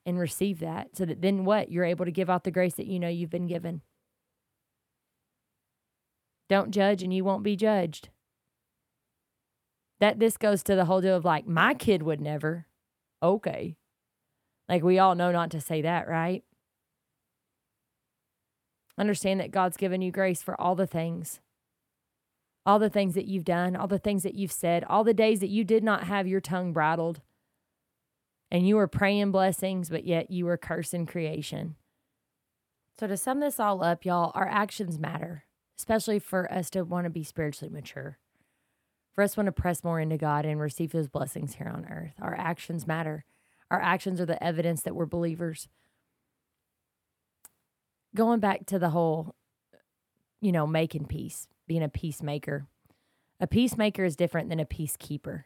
and 0.07 0.19
receive 0.19 0.61
that 0.61 0.97
so 0.97 1.05
that 1.05 1.23
then 1.23 1.45
what? 1.45 1.71
You're 1.71 1.85
able 1.85 2.05
to 2.05 2.11
give 2.11 2.31
out 2.31 2.45
the 2.45 2.51
grace 2.51 2.75
that 2.75 2.87
you 2.87 2.99
know 2.99 3.09
you've 3.09 3.31
been 3.31 3.47
given. 3.47 3.83
Don't 6.49 6.71
judge 6.71 7.03
and 7.03 7.13
you 7.13 7.25
won't 7.25 7.43
be 7.43 7.57
judged. 7.57 8.11
That 10.01 10.19
this 10.19 10.37
goes 10.37 10.63
to 10.65 10.75
the 10.75 10.85
whole 10.85 11.01
deal 11.01 11.17
of 11.17 11.25
like, 11.25 11.47
my 11.47 11.75
kid 11.75 12.03
would 12.03 12.21
never. 12.21 12.67
Okay. 13.23 13.77
Like 14.69 14.83
we 14.83 14.99
all 14.99 15.15
know 15.15 15.33
not 15.33 15.51
to 15.53 15.61
say 15.61 15.83
that, 15.83 16.09
right? 16.09 16.45
Understand 18.99 19.41
that 19.41 19.51
God's 19.51 19.77
given 19.77 20.03
you 20.03 20.13
grace 20.13 20.43
for 20.43 20.61
all 20.61 20.75
the 20.75 20.87
things. 20.87 21.41
All 22.67 22.79
the 22.79 22.91
things 22.91 23.15
that 23.15 23.27
you've 23.27 23.45
done, 23.45 23.77
all 23.77 23.89
the 23.89 23.99
things 23.99 24.23
that 24.23 24.35
you've 24.35 24.53
said, 24.53 24.85
all 24.85 25.05
the 25.05 25.15
days 25.15 25.41
that 25.41 25.51
you 25.51 25.65
did 25.65 25.83
not 25.85 26.05
have 26.05 26.27
your 26.27 26.41
tongue 26.41 26.73
bridled 26.73 27.21
and 28.55 28.69
you 28.69 28.77
were 28.77 28.87
praying 28.87 29.33
blessings, 29.33 29.89
but 29.89 30.05
yet 30.05 30.31
you 30.31 30.47
were 30.47 30.57
cursing 30.57 31.07
creation. 31.07 31.75
So, 32.97 33.09
to 33.09 33.17
sum 33.17 33.41
this 33.41 33.59
all 33.59 33.83
up, 33.83 34.05
y'all, 34.05 34.31
our 34.37 34.47
actions 34.47 34.97
matter, 34.97 35.43
especially 35.77 36.21
for 36.21 36.51
us 36.53 36.71
to 36.71 36.85
want 36.85 37.03
to 37.03 37.11
be 37.11 37.25
spiritually 37.25 37.75
mature, 37.75 38.21
for 39.13 39.25
us 39.25 39.37
want 39.37 39.49
to 39.49 39.53
press 39.53 39.83
more 39.83 39.99
into 39.99 40.17
God 40.17 40.47
and 40.47 40.61
receive 40.61 40.93
those 40.93 41.09
blessings 41.09 41.57
here 41.57 41.67
on 41.67 41.85
earth. 41.87 42.13
Our 42.23 42.37
actions 42.37 42.87
matter. 42.87 43.25
Our 43.73 43.81
actions 43.81 44.21
are 44.21 44.27
the 44.27 44.41
evidence 44.41 44.83
that 44.83 44.95
we're 44.95 45.05
believers. 45.05 45.67
Going 48.15 48.39
back 48.39 48.67
to 48.67 48.79
the 48.79 48.91
whole, 48.91 49.35
you 50.41 50.53
know, 50.53 50.65
making 50.65 51.07
peace, 51.07 51.49
being 51.67 51.83
a 51.83 51.89
peacemaker. 51.89 52.69
A 53.41 53.49
peacemaker 53.49 54.05
is 54.05 54.15
different 54.15 54.49
than 54.49 54.61
a 54.61 54.65
peacekeeper. 54.65 55.43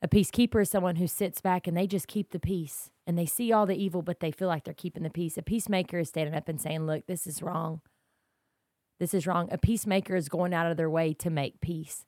A 0.00 0.08
peacekeeper 0.08 0.62
is 0.62 0.70
someone 0.70 0.96
who 0.96 1.08
sits 1.08 1.40
back 1.40 1.66
and 1.66 1.76
they 1.76 1.86
just 1.86 2.06
keep 2.06 2.30
the 2.30 2.38
peace 2.38 2.90
and 3.06 3.18
they 3.18 3.26
see 3.26 3.52
all 3.52 3.66
the 3.66 3.76
evil, 3.76 4.00
but 4.02 4.20
they 4.20 4.30
feel 4.30 4.46
like 4.46 4.64
they're 4.64 4.74
keeping 4.74 5.02
the 5.02 5.10
peace. 5.10 5.36
A 5.36 5.42
peacemaker 5.42 5.98
is 5.98 6.08
standing 6.08 6.34
up 6.34 6.48
and 6.48 6.60
saying, 6.60 6.86
Look, 6.86 7.06
this 7.06 7.26
is 7.26 7.42
wrong. 7.42 7.80
This 9.00 9.14
is 9.14 9.26
wrong. 9.26 9.48
A 9.50 9.58
peacemaker 9.58 10.14
is 10.14 10.28
going 10.28 10.54
out 10.54 10.70
of 10.70 10.76
their 10.76 10.90
way 10.90 11.14
to 11.14 11.30
make 11.30 11.60
peace. 11.60 12.04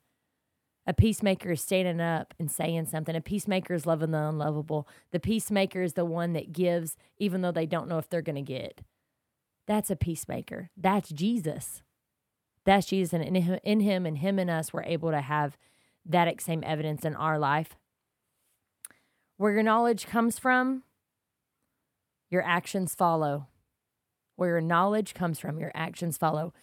A 0.87 0.93
peacemaker 0.93 1.51
is 1.51 1.61
standing 1.61 2.01
up 2.01 2.33
and 2.39 2.49
saying 2.49 2.87
something. 2.87 3.15
A 3.15 3.21
peacemaker 3.21 3.73
is 3.73 3.85
loving 3.85 4.11
the 4.11 4.27
unlovable. 4.29 4.87
The 5.11 5.19
peacemaker 5.19 5.83
is 5.83 5.93
the 5.93 6.05
one 6.05 6.33
that 6.33 6.53
gives 6.53 6.97
even 7.17 7.41
though 7.41 7.51
they 7.51 7.65
don't 7.65 7.87
know 7.87 7.97
if 7.97 8.09
they're 8.09 8.21
going 8.21 8.35
to 8.35 8.41
get. 8.41 8.81
That's 9.67 9.91
a 9.91 9.95
peacemaker. 9.95 10.69
That's 10.75 11.09
Jesus. 11.09 11.83
That's 12.65 12.87
Jesus. 12.87 13.13
And 13.13 13.23
in 13.23 13.35
him, 13.35 13.59
in 13.63 13.79
him 13.81 14.05
and 14.05 14.17
him 14.17 14.39
and 14.39 14.49
us, 14.49 14.73
we're 14.73 14.83
able 14.83 15.11
to 15.11 15.21
have 15.21 15.57
that 16.05 16.41
same 16.41 16.63
evidence 16.65 17.05
in 17.05 17.15
our 17.15 17.37
life. 17.37 17.75
Where 19.41 19.53
your 19.53 19.63
knowledge 19.63 20.05
comes 20.05 20.37
from, 20.37 20.83
your 22.29 22.43
actions 22.43 22.93
follow. 22.93 23.47
Where 24.35 24.49
your 24.49 24.61
knowledge 24.61 25.15
comes 25.15 25.39
from, 25.39 25.59
your 25.59 25.71
actions 25.73 26.15
follow. 26.15 26.53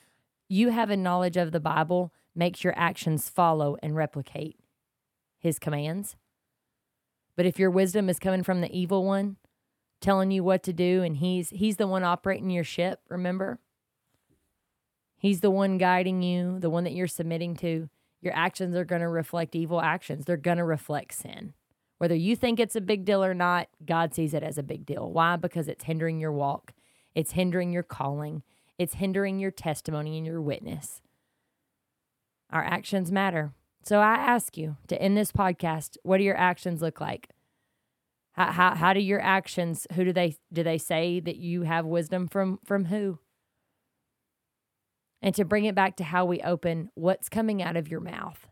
You 0.49 0.69
have 0.69 0.89
a 0.89 0.97
knowledge 0.97 1.37
of 1.37 1.51
the 1.51 1.59
Bible 1.59 2.13
makes 2.37 2.63
your 2.63 2.79
actions 2.79 3.29
follow 3.29 3.77
and 3.83 3.97
replicate 3.97 4.61
his 5.41 5.59
commands. 5.59 6.15
But 7.35 7.47
if 7.47 7.59
your 7.59 7.69
wisdom 7.69 8.09
is 8.09 8.21
coming 8.21 8.45
from 8.45 8.61
the 8.61 8.71
evil 8.71 9.05
one, 9.05 9.39
telling 10.01 10.31
you 10.31 10.45
what 10.45 10.63
to 10.63 10.73
do 10.73 11.03
and 11.03 11.17
he's 11.17 11.51
he's 11.51 11.79
the 11.79 11.89
one 11.89 12.05
operating 12.05 12.49
your 12.49 12.63
ship, 12.63 13.01
remember? 13.09 13.59
He's 15.17 15.41
the 15.41 15.51
one 15.51 15.79
guiding 15.79 16.23
you, 16.23 16.61
the 16.61 16.71
one 16.71 16.85
that 16.85 16.93
you're 16.93 17.09
submitting 17.09 17.57
to. 17.57 17.89
Your 18.23 18.37
actions 18.37 18.77
are 18.77 18.85
going 18.85 19.03
to 19.03 19.09
reflect 19.09 19.57
evil 19.57 19.81
actions. 19.81 20.27
They're 20.27 20.37
going 20.37 20.59
to 20.59 20.65
reflect 20.65 21.15
sin. 21.15 21.55
Whether 21.99 22.15
you 22.15 22.37
think 22.37 22.61
it's 22.61 22.77
a 22.77 22.81
big 22.81 23.05
deal 23.05 23.25
or 23.25 23.35
not, 23.35 23.69
God 23.85 24.15
sees 24.15 24.33
it 24.33 24.43
as 24.43 24.57
a 24.57 24.63
big 24.63 24.87
deal. 24.87 25.11
Why? 25.11 25.37
Because 25.37 25.69
it's 25.69 25.85
hindering 25.85 26.21
your 26.21 26.33
walk. 26.33 26.73
It's 27.15 27.33
hindering 27.33 27.73
your 27.73 27.83
calling. 27.83 28.43
It's 28.79 28.95
hindering 28.95 29.41
your 29.41 29.51
testimony 29.51 30.17
and 30.17 30.27
your 30.27 30.41
witness. 30.41 31.01
Our 32.51 32.65
actions 32.65 33.11
matter. 33.11 33.53
So 33.83 34.01
I 34.01 34.15
ask 34.15 34.57
you 34.57 34.77
to 34.87 35.01
end 35.01 35.17
this 35.17 35.33
podcast, 35.33 35.97
what 36.03 36.19
do 36.19 36.25
your 36.25 36.37
actions 36.37 36.81
look 36.81 37.01
like? 37.01 37.31
How, 38.33 38.53
how, 38.53 38.75
how 38.77 38.93
do 38.93 39.01
your 39.01 39.21
actions, 39.21 39.87
who 39.95 40.05
do 40.05 40.13
they 40.13 40.37
do 40.53 40.63
they 40.63 40.79
say 40.79 41.19
that 41.21 41.37
you 41.37 41.63
have 41.63 41.85
wisdom 41.85 42.29
from 42.29 42.61
from 42.65 42.85
who? 42.87 43.19
And 45.21 45.35
to 45.35 45.45
bring 45.45 45.65
it 45.65 45.75
back 45.75 45.97
to 45.97 46.05
how 46.05 46.25
we 46.25 46.41
open, 46.43 46.91
what's 46.95 47.29
coming 47.29 47.61
out 47.61 47.77
of 47.77 47.89
your 47.89 48.01
mouth? 48.01 48.47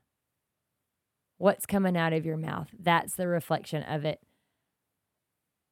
What's 1.38 1.66
coming 1.66 1.96
out 1.96 2.12
of 2.12 2.25
your 2.25 2.37
mouth? 2.37 2.68
That's 2.79 3.14
the 3.14 3.29
reflection 3.29 3.83
of 3.83 4.05
it. 4.05 4.20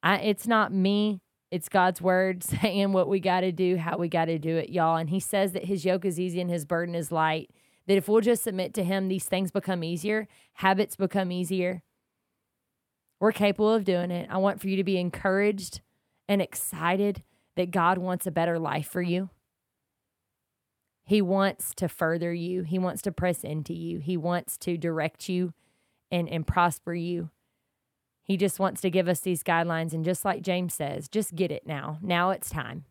I, 0.03 0.19
it's 0.19 0.47
not 0.47 0.73
me 0.73 1.21
it's 1.55 1.69
God's 1.69 2.03
word 2.03 2.43
saying 2.63 2.93
what 2.93 3.09
we 3.09 3.21
got 3.21 3.43
to 3.43 3.53
do, 3.53 3.77
how 3.77 3.97
we 3.97 4.09
got 4.09 4.25
to 4.25 4.41
do 4.41 4.57
it, 4.57 4.71
y'all. 4.71 4.97
And 4.97 5.09
He 5.09 5.21
says 5.21 5.53
that 5.53 5.67
His 5.67 5.85
yoke 5.85 6.05
is 6.05 6.19
easy 6.19 6.41
and 6.41 6.51
His 6.51 6.65
burden 6.65 6.97
is 6.97 7.13
light 7.13 7.49
that 7.87 7.97
if 7.97 8.09
we'll 8.09 8.21
just 8.21 8.43
submit 8.43 8.75
to 8.75 8.83
Him, 8.83 9.09
these 9.09 9.27
things 9.27 9.51
become 9.51 9.85
easier, 9.85 10.27
habits 10.55 10.97
become 10.97 11.31
easier. 11.31 11.83
We're 13.21 13.33
capable 13.33 13.73
of 13.73 13.85
doing 13.85 14.11
it. 14.11 14.29
I 14.31 14.39
want 14.39 14.61
for 14.61 14.69
you 14.69 14.77
to 14.77 14.85
be 14.85 14.99
encouraged 14.99 15.81
and 16.29 16.43
excited 16.43 17.23
that 17.57 17.71
God 17.71 17.99
wants 17.99 18.27
a 18.27 18.31
better 18.33 18.59
life 18.59 18.89
for 18.89 19.03
you. 19.03 19.31
He 21.05 21.21
wants 21.21 21.75
to 21.77 21.89
further 21.89 22.33
you, 22.33 22.63
He 22.63 22.79
wants 22.79 23.03
to 23.03 23.13
press 23.13 23.45
into 23.45 23.75
you, 23.75 23.99
He 23.99 24.17
wants 24.17 24.57
to 24.59 24.77
direct 24.77 25.29
you 25.29 25.53
and, 26.11 26.29
and 26.29 26.47
prosper 26.47 26.95
you. 26.95 27.31
He 28.23 28.39
just 28.39 28.59
wants 28.59 28.81
to 28.81 28.91
give 28.91 29.07
us 29.07 29.21
these 29.21 29.43
guidelines. 29.43 29.93
And 29.93 30.05
just 30.05 30.25
like 30.25 30.41
James 30.41 30.73
says, 30.73 31.09
just 31.09 31.35
get 31.35 31.53
it 31.53 31.67
now. 31.67 31.99
Now 32.01 32.31
it's 32.31 32.49
time. 32.49 32.85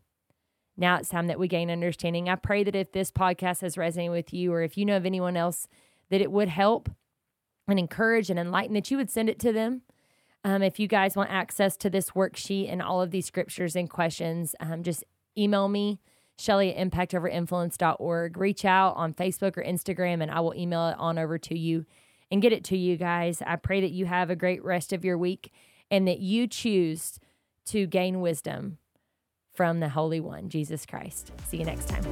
Now 0.76 0.96
it's 0.96 1.08
time 1.08 1.26
that 1.26 1.38
we 1.38 1.48
gain 1.48 1.70
understanding. 1.70 2.28
I 2.28 2.36
pray 2.36 2.62
that 2.64 2.76
if 2.76 2.92
this 2.92 3.10
podcast 3.10 3.60
has 3.60 3.76
resonated 3.76 4.12
with 4.12 4.32
you, 4.32 4.52
or 4.52 4.62
if 4.62 4.78
you 4.78 4.84
know 4.84 4.96
of 4.96 5.06
anyone 5.06 5.36
else 5.36 5.66
that 6.10 6.20
it 6.20 6.30
would 6.30 6.48
help 6.48 6.88
and 7.66 7.78
encourage 7.78 8.30
and 8.30 8.38
enlighten, 8.38 8.74
that 8.74 8.90
you 8.90 8.96
would 8.96 9.10
send 9.10 9.28
it 9.28 9.38
to 9.40 9.52
them. 9.52 9.82
Um, 10.44 10.62
if 10.62 10.78
you 10.78 10.86
guys 10.86 11.16
want 11.16 11.30
access 11.30 11.76
to 11.78 11.90
this 11.90 12.10
worksheet 12.10 12.70
and 12.70 12.82
all 12.82 13.00
of 13.00 13.10
these 13.10 13.26
scriptures 13.26 13.74
and 13.74 13.88
questions, 13.88 14.54
um, 14.60 14.82
just 14.82 15.02
email 15.38 15.68
me, 15.68 16.00
Shelly 16.38 16.74
at 16.74 16.90
impactoverinfluence.org. 16.90 18.36
Reach 18.36 18.64
out 18.64 18.96
on 18.96 19.14
Facebook 19.14 19.56
or 19.56 19.62
Instagram, 19.62 20.22
and 20.22 20.30
I 20.30 20.40
will 20.40 20.54
email 20.54 20.88
it 20.88 20.96
on 20.98 21.18
over 21.18 21.38
to 21.38 21.58
you 21.58 21.86
and 22.30 22.42
get 22.42 22.52
it 22.52 22.64
to 22.64 22.76
you 22.76 22.96
guys. 22.96 23.42
I 23.46 23.56
pray 23.56 23.80
that 23.80 23.92
you 23.92 24.06
have 24.06 24.30
a 24.30 24.36
great 24.36 24.64
rest 24.64 24.92
of 24.92 25.04
your 25.04 25.16
week 25.16 25.52
and 25.90 26.08
that 26.08 26.20
you 26.20 26.46
choose 26.46 27.20
to 27.66 27.86
gain 27.86 28.20
wisdom 28.20 28.78
from 29.52 29.80
the 29.80 29.90
Holy 29.90 30.20
One, 30.20 30.48
Jesus 30.48 30.84
Christ. 30.84 31.32
See 31.46 31.58
you 31.58 31.64
next 31.64 31.88
time. 31.88 32.04